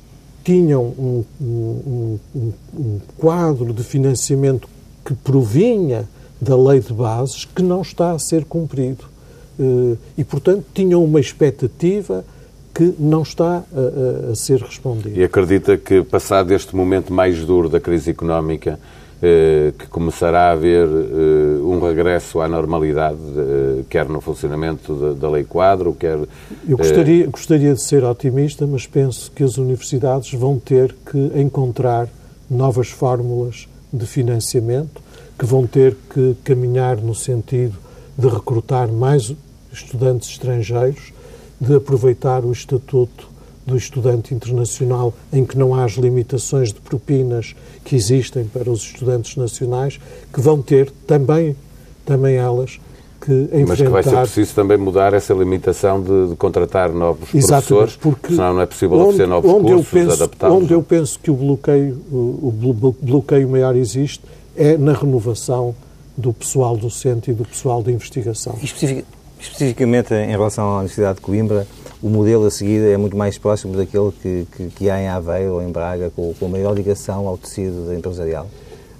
tinham 0.44 0.84
um, 0.84 1.24
um, 1.40 2.18
um, 2.34 2.52
um, 2.76 3.00
quadro 3.18 3.72
de 3.72 3.82
financiamento 3.82 4.68
que 5.04 5.14
provinha 5.14 6.08
da 6.40 6.56
lei 6.56 6.80
de 6.80 6.92
bases 6.92 7.44
que 7.44 7.62
não 7.62 7.82
está 7.82 8.12
a 8.12 8.18
ser 8.18 8.44
cumprido. 8.44 9.12
E, 10.18 10.24
portanto, 10.24 10.64
tinham 10.74 11.02
uma 11.04 11.20
expectativa 11.20 12.24
que 12.74 12.92
não 12.98 13.22
está 13.22 13.62
a, 13.72 14.28
a, 14.28 14.32
a 14.32 14.34
ser 14.34 14.60
respondida. 14.60 15.18
E 15.18 15.22
acredita 15.22 15.78
que, 15.78 16.02
passado 16.02 16.52
este 16.52 16.74
momento 16.74 17.12
mais 17.12 17.38
duro 17.46 17.68
da 17.68 17.78
crise 17.78 18.10
económica, 18.10 18.80
que 19.78 19.86
começará 19.88 20.48
a 20.48 20.52
haver 20.52 20.86
eh, 20.86 21.62
um 21.62 21.80
regresso 21.80 22.40
à 22.40 22.48
normalidade, 22.48 23.18
eh, 23.36 23.82
quer 23.88 24.08
no 24.08 24.20
funcionamento 24.20 25.14
da 25.14 25.30
lei 25.30 25.44
quadro, 25.44 25.94
quer... 25.94 26.18
Eu 26.68 26.76
gostaria, 26.76 27.26
gostaria 27.26 27.74
de 27.74 27.82
ser 27.82 28.04
otimista, 28.04 28.66
mas 28.66 28.86
penso 28.86 29.30
que 29.32 29.42
as 29.42 29.56
universidades 29.56 30.32
vão 30.32 30.58
ter 30.58 30.94
que 31.10 31.32
encontrar 31.40 32.08
novas 32.50 32.88
fórmulas 32.88 33.68
de 33.92 34.06
financiamento, 34.06 35.02
que 35.38 35.46
vão 35.46 35.66
ter 35.66 35.96
que 36.12 36.36
caminhar 36.44 36.96
no 36.98 37.14
sentido 37.14 37.74
de 38.16 38.28
recrutar 38.28 38.92
mais 38.92 39.34
estudantes 39.72 40.28
estrangeiros, 40.30 41.12
de 41.60 41.74
aproveitar 41.74 42.44
o 42.44 42.52
estatuto 42.52 43.33
do 43.66 43.76
estudante 43.76 44.34
internacional, 44.34 45.14
em 45.32 45.44
que 45.44 45.56
não 45.56 45.74
há 45.74 45.84
as 45.84 45.92
limitações 45.92 46.72
de 46.72 46.80
propinas 46.80 47.54
que 47.84 47.96
existem 47.96 48.44
para 48.44 48.70
os 48.70 48.82
estudantes 48.82 49.36
nacionais, 49.36 49.98
que 50.32 50.40
vão 50.40 50.60
ter 50.60 50.90
também, 51.06 51.56
também 52.04 52.36
elas 52.36 52.78
que 53.20 53.32
enfrentar... 53.32 53.66
Mas 53.66 53.78
que 53.78 53.88
vai 53.88 54.02
ser 54.02 54.16
preciso 54.16 54.54
também 54.54 54.76
mudar 54.76 55.14
essa 55.14 55.32
limitação 55.32 56.02
de, 56.02 56.30
de 56.30 56.36
contratar 56.36 56.92
novos 56.92 57.34
Exatamente, 57.34 57.66
professores, 57.66 57.96
porque 57.96 58.28
senão 58.28 58.54
não 58.54 58.60
é 58.60 58.66
possível 58.66 58.98
onde, 58.98 59.08
oferecer 59.08 59.26
novos 59.26 59.50
onde 59.50 59.84
cursos, 59.86 60.20
adaptados. 60.20 60.56
Onde 60.56 60.72
eu 60.72 60.82
penso 60.82 61.18
que 61.18 61.30
o 61.30 61.34
bloqueio, 61.34 62.02
o 62.12 62.94
bloqueio 63.00 63.48
maior 63.48 63.74
existe 63.74 64.20
é 64.56 64.76
na 64.76 64.92
renovação 64.92 65.74
do 66.16 66.32
pessoal 66.32 66.76
docente 66.76 67.30
e 67.30 67.34
do 67.34 67.44
pessoal 67.44 67.82
de 67.82 67.90
investigação. 67.90 68.56
Especific, 68.62 69.04
especificamente 69.40 70.14
em 70.14 70.30
relação 70.30 70.64
à 70.64 70.76
Universidade 70.76 71.16
de 71.16 71.22
Coimbra, 71.22 71.66
o 72.02 72.08
modelo 72.08 72.46
a 72.46 72.50
seguir 72.50 72.82
é 72.82 72.96
muito 72.96 73.16
mais 73.16 73.38
próximo 73.38 73.76
daquele 73.76 74.10
que, 74.22 74.46
que, 74.56 74.66
que 74.68 74.90
há 74.90 75.00
em 75.00 75.08
Aveiro 75.08 75.54
ou 75.54 75.62
em 75.62 75.70
Braga, 75.70 76.10
com, 76.14 76.34
com 76.34 76.48
maior 76.48 76.72
ligação 76.72 77.26
ao 77.26 77.38
tecido 77.38 77.92
empresarial? 77.94 78.46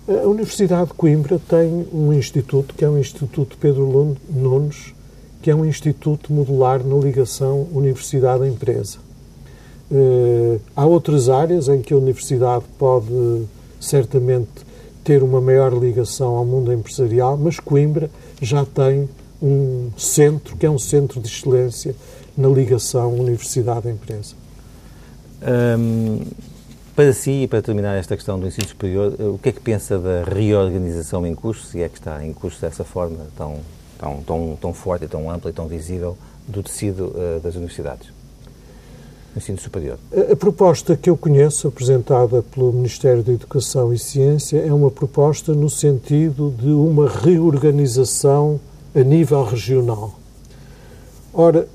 A 0.07 0.26
Universidade 0.26 0.88
de 0.88 0.95
Coimbra 0.95 1.40
tem 1.49 1.86
um 1.92 2.12
instituto, 2.12 2.74
que 2.74 2.84
é 2.84 2.88
o 2.88 2.99
Instituto 2.99 3.57
Pedro 3.59 4.16
Nunes, 4.28 4.95
que 5.40 5.51
é 5.51 5.55
um 5.55 5.64
instituto 5.64 6.32
modular 6.32 6.84
na 6.84 6.97
ligação 6.97 7.66
universidade-empresa. 7.72 8.99
Uh, 9.90 10.61
há 10.74 10.86
outras 10.86 11.28
áreas 11.28 11.68
em 11.68 11.82
que 11.82 11.92
a 11.92 11.97
universidade 11.97 12.64
pode 12.78 13.45
certamente 13.78 14.49
ter 15.05 15.22
uma 15.22 15.40
maior 15.40 15.72
ligação 15.72 16.36
ao 16.36 16.45
mundo 16.45 16.72
empresarial, 16.72 17.36
mas 17.36 17.61
Coimbra 17.61 18.11
já 18.40 18.64
tem 18.64 19.09
um 19.42 19.90
centro 19.97 20.57
que 20.57 20.64
é 20.64 20.70
um 20.70 20.78
centro 20.78 21.20
de 21.20 21.28
excelência 21.28 21.95
na 22.37 22.49
ligação 22.49 23.14
universidade-empresa. 23.14 24.35
Um, 25.78 26.20
para 26.95 27.12
si, 27.12 27.43
e 27.43 27.49
para 27.49 27.61
terminar 27.61 27.97
esta 27.97 28.16
questão 28.16 28.39
do 28.39 28.47
ensino 28.47 28.68
superior, 28.68 29.14
o 29.20 29.39
que 29.39 29.49
é 29.49 29.53
que 29.53 29.61
pensa 29.61 29.99
da 29.99 30.22
reorganização 30.22 31.26
em 31.26 31.35
curso, 31.35 31.66
se 31.66 31.82
é 31.82 31.89
que 31.89 31.99
está 31.99 32.24
em 32.24 32.32
curso 32.32 32.61
dessa 32.61 32.85
forma 32.85 33.26
tão, 33.37 33.57
tão, 33.99 34.22
tão, 34.22 34.59
tão 34.61 34.72
forte, 34.72 35.07
tão 35.09 35.28
ampla 35.30 35.51
e 35.51 35.53
tão 35.53 35.66
visível 35.66 36.16
do 36.47 36.62
tecido 36.62 37.07
uh, 37.07 37.41
das 37.41 37.55
universidades? 37.57 38.14
ensino 39.37 39.59
superior. 39.59 39.99
A, 40.12 40.32
a 40.32 40.37
proposta 40.37 40.97
que 40.97 41.11
eu 41.11 41.16
conheço, 41.16 41.68
apresentada 41.68 42.43
pelo 42.43 42.72
Ministério 42.72 43.22
da 43.22 43.32
Educação 43.32 43.93
e 43.93 43.99
Ciência, 43.99 44.59
é 44.59 44.72
uma 44.72 44.91
proposta 44.91 45.53
no 45.53 45.68
sentido 45.68 46.55
de 46.57 46.68
uma 46.68 47.09
reorganização 47.09 48.61
a 48.95 49.01
nível 49.01 49.43
regional. 49.43 50.14
Ora, 51.32 51.66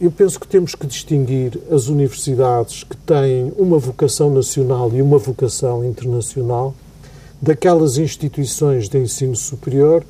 eu 0.00 0.10
penso 0.10 0.38
que 0.38 0.46
temos 0.46 0.74
que 0.74 0.86
distinguir 0.86 1.58
as 1.70 1.88
universidades 1.88 2.84
que 2.84 2.96
têm 2.96 3.52
uma 3.56 3.78
vocação 3.78 4.30
nacional 4.30 4.90
e 4.92 5.00
uma 5.00 5.16
vocação 5.16 5.84
internacional 5.84 6.74
daquelas 7.40 7.96
instituições 7.96 8.88
de 8.88 8.98
ensino 8.98 9.34
superior 9.34 10.04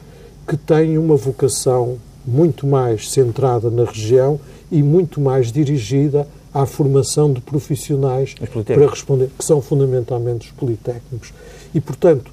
que 0.47 0.57
têm 0.57 0.99
uma 0.99 1.17
vocação 1.17 1.99
muito 2.27 2.67
mais 2.67 3.11
centrada 3.11 3.71
na 3.71 3.85
região 3.85 4.41
e 4.73 4.83
muito 4.83 5.21
mais 5.21 5.53
dirigida 5.53 6.27
à 6.53 6.67
formação 6.67 7.33
de 7.33 7.41
profissionais 7.41 8.35
para 8.35 8.91
responder, 8.91 9.31
que 9.39 9.45
são 9.45 9.61
fundamentalmente 9.61 10.49
os 10.49 10.53
politécnicos. 10.53 11.33
E, 11.73 11.81
portanto, 11.81 12.33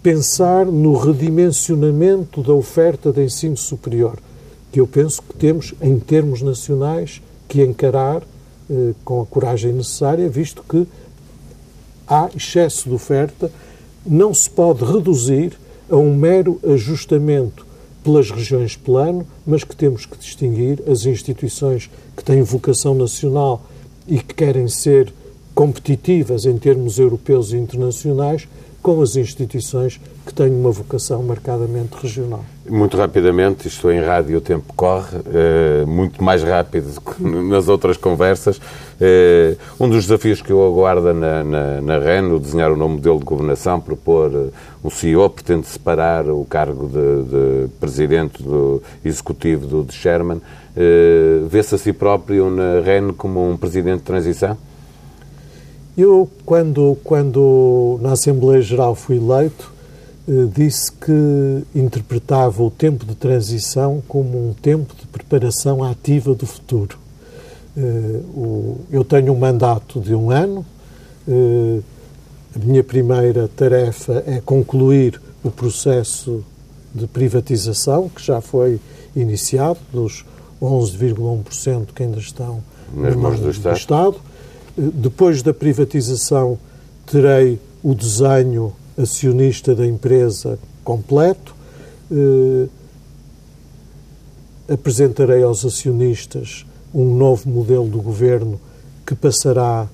pensar 0.00 0.66
no 0.66 0.96
redimensionamento 0.96 2.40
da 2.42 2.52
oferta 2.52 3.10
de 3.10 3.24
ensino 3.24 3.56
superior, 3.56 4.18
que 4.72 4.80
eu 4.80 4.86
penso 4.86 5.22
que 5.22 5.34
temos, 5.34 5.74
em 5.80 5.98
termos 5.98 6.42
nacionais, 6.42 7.22
que 7.48 7.62
encarar 7.62 8.22
eh, 8.70 8.92
com 9.04 9.22
a 9.22 9.26
coragem 9.26 9.72
necessária, 9.72 10.28
visto 10.28 10.62
que 10.68 10.86
há 12.06 12.28
excesso 12.34 12.88
de 12.88 12.94
oferta, 12.94 13.50
não 14.04 14.32
se 14.32 14.48
pode 14.48 14.84
reduzir 14.84 15.58
a 15.90 15.96
um 15.96 16.14
mero 16.14 16.60
ajustamento 16.66 17.66
pelas 18.04 18.30
regiões 18.30 18.76
plano, 18.76 19.26
mas 19.46 19.64
que 19.64 19.74
temos 19.74 20.06
que 20.06 20.16
distinguir 20.16 20.82
as 20.90 21.04
instituições 21.04 21.90
que 22.16 22.24
têm 22.24 22.42
vocação 22.42 22.94
nacional 22.94 23.62
e 24.06 24.18
que 24.18 24.34
querem 24.34 24.68
ser 24.68 25.12
competitivas 25.54 26.46
em 26.46 26.56
termos 26.56 26.98
europeus 26.98 27.52
e 27.52 27.56
internacionais 27.56 28.46
com 28.82 29.02
as 29.02 29.16
instituições 29.16 30.00
que 30.24 30.32
têm 30.32 30.50
uma 30.50 30.70
vocação 30.70 31.22
marcadamente 31.22 31.96
regional. 32.00 32.44
Muito 32.68 32.96
rapidamente, 32.96 33.66
isto 33.66 33.90
em 33.90 34.00
rádio 34.00 34.36
o 34.38 34.40
tempo 34.40 34.72
corre, 34.74 35.18
eh, 35.32 35.84
muito 35.86 36.22
mais 36.22 36.42
rápido 36.42 36.92
do 36.92 37.00
que 37.00 37.22
nas 37.22 37.68
outras 37.68 37.96
conversas. 37.96 38.60
Eh, 39.00 39.56
um 39.80 39.88
dos 39.88 40.04
desafios 40.04 40.42
que 40.42 40.50
eu 40.50 40.64
aguardo 40.66 41.14
na, 41.14 41.42
na, 41.42 41.80
na 41.80 41.98
REN, 41.98 42.32
o 42.32 42.38
desenhar 42.38 42.70
um 42.70 42.76
novo 42.76 42.94
modelo 42.94 43.18
de 43.18 43.24
governação, 43.24 43.80
propor 43.80 44.30
uh, 44.30 44.52
um 44.84 44.90
CEO, 44.90 45.30
pretende 45.30 45.66
separar 45.66 46.28
o 46.28 46.44
cargo 46.44 46.88
de, 46.88 47.22
de 47.24 47.68
presidente 47.80 48.42
do 48.42 48.82
executivo 49.04 49.66
do 49.66 49.84
de 49.84 49.94
Sherman. 49.94 50.40
Vê-se 51.48 51.74
a 51.74 51.78
si 51.78 51.92
próprio 51.92 52.50
na 52.50 52.80
REN 52.80 53.12
como 53.12 53.50
um 53.50 53.56
presidente 53.56 53.98
de 53.98 54.04
transição? 54.04 54.56
Eu, 55.98 56.30
quando, 56.46 56.96
quando 57.02 57.98
na 58.00 58.12
Assembleia 58.12 58.62
Geral 58.62 58.94
fui 58.94 59.16
eleito, 59.16 59.72
eh, 59.72 59.77
disse 60.54 60.92
que 60.92 61.64
interpretava 61.74 62.62
o 62.62 62.70
tempo 62.70 63.06
de 63.06 63.14
transição 63.14 64.02
como 64.06 64.50
um 64.50 64.52
tempo 64.52 64.94
de 64.94 65.06
preparação 65.06 65.82
ativa 65.82 66.34
do 66.34 66.46
futuro. 66.46 66.98
Eh, 67.76 68.20
eu 68.90 69.04
tenho 69.04 69.32
um 69.32 69.38
mandato 69.38 70.00
de 70.00 70.14
um 70.14 70.30
ano, 70.30 70.66
eh, 71.26 71.80
a 72.54 72.58
minha 72.58 72.84
primeira 72.84 73.48
tarefa 73.48 74.22
é 74.26 74.40
concluir 74.40 75.20
o 75.42 75.50
processo 75.50 76.44
de 76.94 77.06
privatização, 77.06 78.08
que 78.08 78.22
já 78.22 78.40
foi 78.40 78.80
iniciado, 79.14 79.78
dos 79.92 80.24
11,1% 80.60 81.92
que 81.94 82.02
ainda 82.02 82.18
estão 82.18 82.62
nas 82.92 83.14
mãos 83.14 83.38
do 83.38 83.50
Estado. 83.50 83.72
do 83.72 83.78
Estado. 83.78 84.16
Depois 84.76 85.42
da 85.42 85.54
privatização, 85.54 86.58
terei 87.06 87.58
o 87.82 87.94
desenho 87.94 88.72
acionista 88.98 89.74
da 89.74 89.86
empresa 89.86 90.58
completo. 90.84 91.54
Eh, 92.10 92.66
apresentarei 94.68 95.42
aos 95.42 95.64
acionistas 95.64 96.66
um 96.92 97.16
novo 97.16 97.48
modelo 97.48 97.88
do 97.88 98.00
governo 98.00 98.60
que 99.06 99.14
passará 99.14 99.88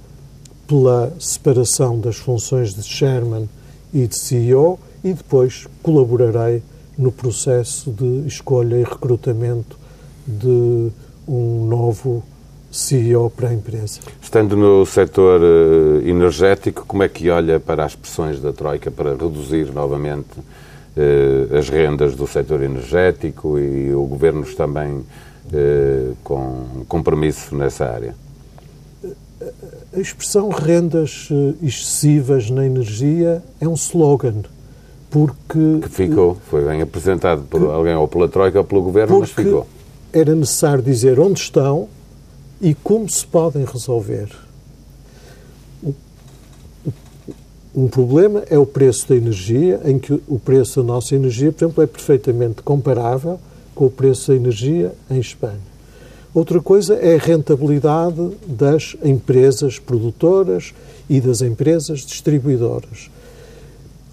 pela 0.67 1.13
separação 1.21 2.01
das 2.01 2.17
funções 2.17 2.75
de 2.75 2.83
chairman 2.83 3.49
e 3.93 4.07
de 4.07 4.19
CEO 4.19 4.79
e 5.05 5.13
depois 5.13 5.67
colaborarei 5.83 6.63
no 6.97 7.13
processo 7.13 7.91
de 7.91 8.27
escolha 8.27 8.77
e 8.77 8.83
recrutamento 8.83 9.79
de 10.27 10.91
um 11.29 11.67
novo 11.67 12.23
CEO 12.75 13.31
para 13.31 13.51
a 13.51 13.55
empresa. 13.55 14.01
Estando 14.21 14.57
no 14.57 14.85
setor 14.85 15.41
uh, 15.41 16.07
energético, 16.07 16.85
como 16.87 17.05
é 17.05 17.09
que 17.09 17.31
olha 17.31 17.61
para 17.61 17.85
as 17.85 17.95
pressões 17.95 18.41
da 18.41 18.53
Troika 18.53 18.91
para 18.91 19.13
reduzir 19.13 19.73
novamente 19.73 20.39
uh, 20.39 21.57
as 21.57 21.69
rendas 21.69 22.17
do 22.17 22.27
setor 22.27 22.63
energético 22.63 23.59
e 23.61 23.95
o 23.95 24.05
governo 24.05 24.45
também 24.57 24.91
uh, 24.97 26.17
com 26.25 26.85
compromisso 26.89 27.55
nessa 27.55 27.87
área? 27.87 28.17
A 29.97 30.01
expressão 30.01 30.49
rendas 30.49 31.29
excessivas 31.63 32.51
na 32.51 32.67
energia 32.67 33.41
é 33.61 33.69
um 33.69 33.75
slogan. 33.75 34.43
Porque. 35.11 35.79
Que 35.83 35.89
ficou, 35.89 36.37
foi 36.51 36.65
bem 36.65 36.83
apresentado 36.83 37.43
por 37.43 37.63
alguém, 37.71 37.95
ou 37.95 38.09
pela 38.09 38.29
Troika 38.29 38.59
ou 38.59 38.65
pelo 38.65 38.83
Governo, 38.83 39.21
mas 39.21 39.31
ficou. 39.31 39.65
Era 40.13 40.35
necessário 40.35 40.83
dizer 40.83 41.21
onde 41.21 41.39
estão 41.39 41.89
e 42.61 42.75
como 42.75 43.09
se 43.09 43.27
podem 43.27 43.65
resolver. 43.65 44.29
Um 47.75 47.89
problema 47.89 48.45
é 48.49 48.57
o 48.57 48.65
preço 48.65 49.09
da 49.09 49.17
energia, 49.17 49.81
em 49.85 49.99
que 49.99 50.13
o 50.29 50.39
preço 50.39 50.81
da 50.81 50.87
nossa 50.87 51.15
energia, 51.17 51.51
por 51.51 51.65
exemplo, 51.65 51.83
é 51.83 51.87
perfeitamente 51.87 52.63
comparável 52.63 53.41
com 53.75 53.87
o 53.87 53.91
preço 53.91 54.31
da 54.31 54.37
energia 54.37 54.93
em 55.11 55.19
Espanha. 55.19 55.75
Outra 56.33 56.61
coisa 56.61 56.95
é 56.95 57.17
a 57.17 57.19
rentabilidade 57.19 58.31
das 58.47 58.97
empresas 59.05 59.79
produtoras 59.79 60.73
e 61.11 61.21
das 61.21 61.43
empresas 61.43 62.01
distribuidoras. 62.01 63.11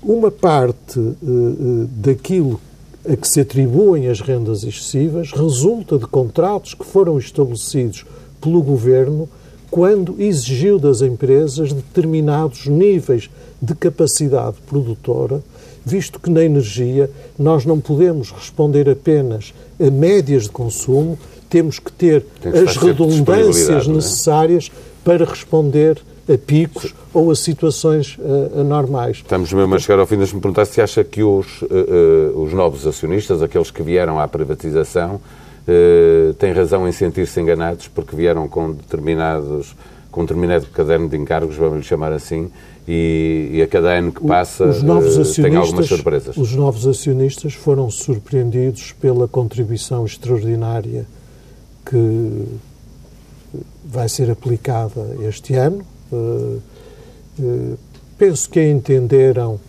Uma 0.01 0.31
parte 0.31 0.99
uh, 0.99 1.87
daquilo 1.95 2.59
a 3.07 3.15
que 3.15 3.27
se 3.27 3.41
atribuem 3.41 4.07
as 4.07 4.21
rendas 4.21 4.63
excessivas 4.63 5.31
resulta 5.31 5.97
de 5.97 6.05
contratos 6.05 6.73
que 6.73 6.85
foram 6.85 7.17
estabelecidos 7.17 8.05
pelo 8.41 8.61
governo 8.61 9.29
quando 9.69 10.21
exigiu 10.21 10.77
das 10.77 11.01
empresas 11.01 11.71
determinados 11.71 12.67
níveis 12.67 13.29
de 13.61 13.73
capacidade 13.73 14.57
produtora, 14.67 15.41
visto 15.85 16.19
que 16.19 16.29
na 16.29 16.43
energia 16.43 17.09
nós 17.39 17.65
não 17.65 17.79
podemos 17.79 18.31
responder 18.31 18.89
apenas 18.89 19.53
a 19.79 19.89
médias 19.89 20.43
de 20.43 20.49
consumo, 20.49 21.17
temos 21.49 21.79
que 21.79 21.91
ter 21.91 22.25
as 22.43 22.75
redundâncias 22.75 23.87
é? 23.87 23.91
necessárias 23.91 24.69
para 25.05 25.23
responder 25.23 26.01
a 26.31 26.37
picos 26.37 26.93
ou 27.13 27.31
a 27.31 27.35
situações 27.35 28.17
uh, 28.19 28.61
anormais. 28.61 29.17
Estamos 29.17 29.51
mesmo 29.51 29.73
a 29.73 29.79
chegar 29.79 29.99
ao 29.99 30.05
fim, 30.05 30.17
deixe-me 30.17 30.39
perguntar 30.39 30.65
se 30.65 30.81
acha 30.81 31.03
que 31.03 31.23
os, 31.23 31.61
uh, 31.63 31.65
uh, 31.65 32.41
os 32.43 32.53
novos 32.53 32.85
acionistas, 32.85 33.41
aqueles 33.41 33.71
que 33.71 33.81
vieram 33.81 34.19
à 34.19 34.27
privatização, 34.27 35.19
uh, 35.67 36.33
têm 36.35 36.53
razão 36.53 36.87
em 36.87 36.91
sentir-se 36.91 37.39
enganados 37.39 37.87
porque 37.87 38.15
vieram 38.15 38.47
com 38.47 38.71
determinados 38.71 39.75
com 40.11 40.21
um 40.21 40.25
determinado 40.25 40.65
caderno 40.67 41.07
de 41.07 41.17
encargos, 41.17 41.55
vamos 41.55 41.77
lhe 41.77 41.83
chamar 41.83 42.11
assim, 42.11 42.51
e, 42.87 43.49
e 43.53 43.61
a 43.61 43.67
cada 43.67 43.97
ano 43.97 44.11
que 44.11 44.25
passa 44.25 44.65
os 44.65 44.83
novos 44.83 45.15
uh, 45.15 45.41
tem 45.41 45.55
algumas 45.55 45.87
surpresas. 45.87 46.35
Os 46.35 46.53
novos 46.53 46.85
acionistas 46.85 47.53
foram 47.53 47.89
surpreendidos 47.89 48.91
pela 48.91 49.27
contribuição 49.27 50.05
extraordinária 50.05 51.05
que 51.85 52.45
vai 53.85 54.09
ser 54.09 54.29
aplicada 54.29 55.15
este 55.21 55.53
ano. 55.55 55.81
Uh, 56.11 56.59
uh, 57.39 57.77
penso 58.17 58.49
que 58.49 58.59
a 58.59 58.69
entenderam 58.69 59.59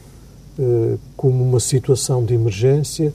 como 1.16 1.42
uma 1.42 1.58
situação 1.58 2.22
de 2.22 2.34
emergência 2.34 3.14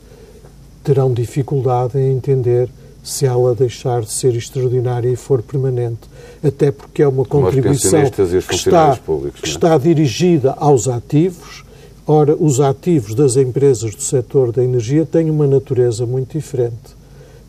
terão 0.88 1.12
dificuldade 1.12 1.98
em 1.98 2.14
entender 2.14 2.70
se 3.04 3.26
ela 3.26 3.54
deixar 3.54 4.02
de 4.02 4.12
ser 4.12 4.36
extraordinária 4.36 5.10
e 5.10 5.16
for 5.16 5.42
permanente. 5.42 6.02
Até 6.42 6.72
porque 6.72 7.02
é 7.02 7.08
uma 7.08 7.26
contribuição 7.26 8.10
que, 8.10 8.56
está, 8.56 8.96
públicos, 8.96 9.42
que 9.42 9.50
é? 9.50 9.52
está 9.52 9.78
dirigida 9.78 10.54
aos 10.58 10.88
ativos 10.88 11.68
Ora, 12.10 12.38
os 12.40 12.62
ativos 12.62 13.14
das 13.14 13.36
empresas 13.36 13.94
do 13.94 14.02
setor 14.02 14.54
da 14.54 14.64
energia 14.64 15.06
têm 15.06 15.30
uma 15.30 15.46
natureza 15.46 16.06
muito 16.06 16.38
diferente. 16.38 16.96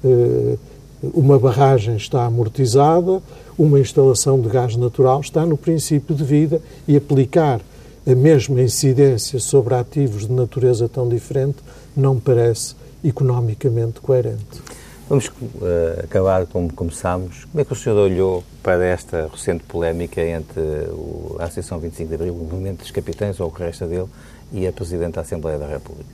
Eh, 0.05 0.57
uma 1.01 1.39
barragem 1.39 1.95
está 1.95 2.27
amortizada, 2.27 3.23
uma 3.57 3.79
instalação 3.79 4.41
de 4.41 4.49
gás 4.49 4.75
natural 4.75 5.21
está 5.21 5.47
no 5.47 5.57
princípio 5.57 6.13
de 6.13 6.25
vida 6.25 6.61
e 6.89 6.97
aplicar 6.97 7.61
a 8.05 8.15
mesma 8.17 8.61
incidência 8.61 9.39
sobre 9.39 9.75
ativos 9.77 10.27
de 10.27 10.33
natureza 10.33 10.89
tão 10.89 11.09
diferente 11.09 11.59
não 11.97 12.19
parece 12.19 12.75
economicamente 13.03 14.01
coerente. 14.01 14.63
Vamos 15.09 15.29
uh, 15.29 16.05
acabar 16.05 16.47
como 16.47 16.71
começámos. 16.73 17.47
Como 17.47 17.61
é 17.61 17.65
que 17.65 17.73
o 17.73 17.77
senhor 17.77 17.97
olhou 17.97 18.45
para 18.63 18.85
esta 18.85 19.27
recente 19.27 19.65
polémica 19.65 20.21
entre 20.21 20.61
o, 20.91 21.37
a 21.39 21.45
Associação 21.45 21.79
25 21.79 22.09
de 22.09 22.15
Abril, 22.15 22.35
o 22.35 22.45
Movimento 22.45 22.81
dos 22.81 22.91
Capitães, 22.91 23.41
ou 23.41 23.49
o 23.49 23.51
que 23.51 23.63
resta 23.63 23.87
dele, 23.87 24.07
e 24.53 24.67
a 24.67 24.73
Presidente 24.73 25.15
da 25.15 25.23
Assembleia 25.23 25.59
da 25.59 25.67
República? 25.67 26.11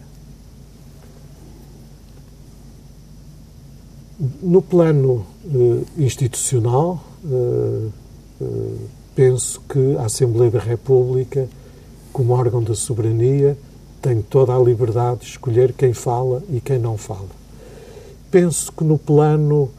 No 4.40 4.62
plano 4.62 5.26
uh, 5.44 5.84
institucional, 5.98 7.02
uh, 7.24 7.92
penso 9.16 9.60
que 9.68 9.96
a 9.98 10.04
Assembleia 10.04 10.52
da 10.52 10.60
República, 10.60 11.48
como 12.12 12.32
órgão 12.32 12.62
da 12.62 12.74
soberania, 12.76 13.58
tem 14.04 14.20
toda 14.20 14.54
a 14.54 14.58
liberdade 14.58 15.20
de 15.20 15.26
escolher 15.26 15.72
quem 15.72 15.92
fala 15.92 16.42
e 16.50 16.60
quem 16.60 16.78
não 16.78 16.98
fala 16.98 17.44
penso 18.34 18.72
que 18.72 18.82
no 18.82 18.98
plano 18.98 19.70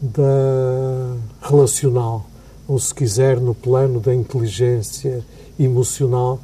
da 0.00 1.16
relacional, 1.42 2.24
ou 2.68 2.78
se 2.78 2.94
quiser, 2.94 3.40
no 3.40 3.56
plano 3.56 3.98
da 3.98 4.14
inteligência 4.14 5.24
emocional, 5.58 6.38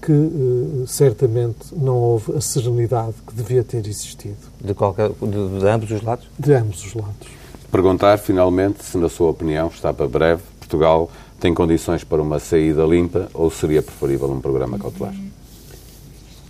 que 0.00 0.12
uh, 0.12 0.84
certamente 0.86 1.74
não 1.74 1.96
houve 1.96 2.36
a 2.36 2.40
serenidade 2.40 3.14
que 3.26 3.34
devia 3.34 3.64
ter 3.64 3.84
existido. 3.88 4.36
De, 4.60 4.72
qualquer, 4.72 5.08
de, 5.08 5.58
de 5.58 5.66
ambos 5.66 5.90
os 5.90 6.00
lados? 6.00 6.28
De 6.38 6.52
ambos 6.52 6.84
os 6.84 6.94
lados. 6.94 7.26
Perguntar, 7.72 8.16
finalmente, 8.18 8.84
se, 8.84 8.96
na 8.96 9.08
sua 9.08 9.30
opinião, 9.30 9.66
está 9.66 9.92
para 9.92 10.06
breve, 10.06 10.42
Portugal 10.60 11.10
tem 11.40 11.52
condições 11.52 12.04
para 12.04 12.22
uma 12.22 12.38
saída 12.38 12.84
limpa 12.84 13.28
ou 13.34 13.50
seria 13.50 13.82
preferível 13.82 14.30
um 14.30 14.40
programa 14.40 14.78
cautelar? 14.78 15.12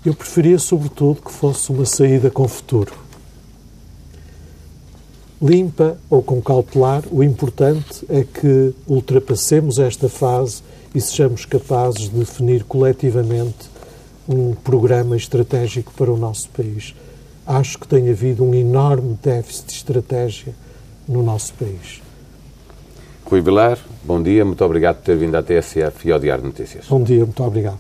Eu 0.05 0.15
preferia, 0.15 0.59
sobretudo, 0.59 1.23
que 1.23 1.33
fosse 1.33 1.71
uma 1.71 1.85
saída 1.85 2.31
com 2.31 2.47
futuro 2.49 2.93
limpa 5.41 5.97
ou 6.11 6.23
com 6.23 6.41
cautelar, 6.43 7.03
o 7.11 7.23
importante 7.23 8.05
é 8.09 8.25
que 8.25 8.75
ultrapassemos 8.87 9.79
esta 9.79 10.09
fase 10.09 10.63
e 10.95 11.01
sejamos 11.01 11.47
capazes 11.47 12.11
de 12.11 12.19
definir 12.19 12.65
coletivamente 12.65 13.71
um 14.29 14.55
programa 14.55 15.17
estratégico 15.17 15.93
para 15.97 16.13
o 16.13 16.17
nosso 16.17 16.49
país. 16.51 16.95
Acho 17.47 17.79
que 17.79 17.89
tem 17.89 18.11
havido 18.11 18.45
um 18.45 18.55
enorme 18.55 19.19
déficit 19.23 19.67
de 19.69 19.73
estratégia 19.73 20.55
no 21.09 21.23
nosso 21.23 21.55
país. 21.55 22.03
Rui 23.25 23.41
Vilar, 23.41 23.79
bom 24.05 24.23
dia, 24.23 24.45
muito 24.45 24.65
obrigado 24.65 24.97
por 24.97 25.05
ter 25.05 25.17
vindo 25.17 25.37
à 25.37 25.43
TSF 25.43 26.09
e 26.09 26.13
ao 26.13 26.19
Diário 26.19 26.45
Notícias. 26.45 26.87
Bom 26.89 27.03
dia, 27.03 27.25
muito 27.25 27.43
obrigado. 27.43 27.79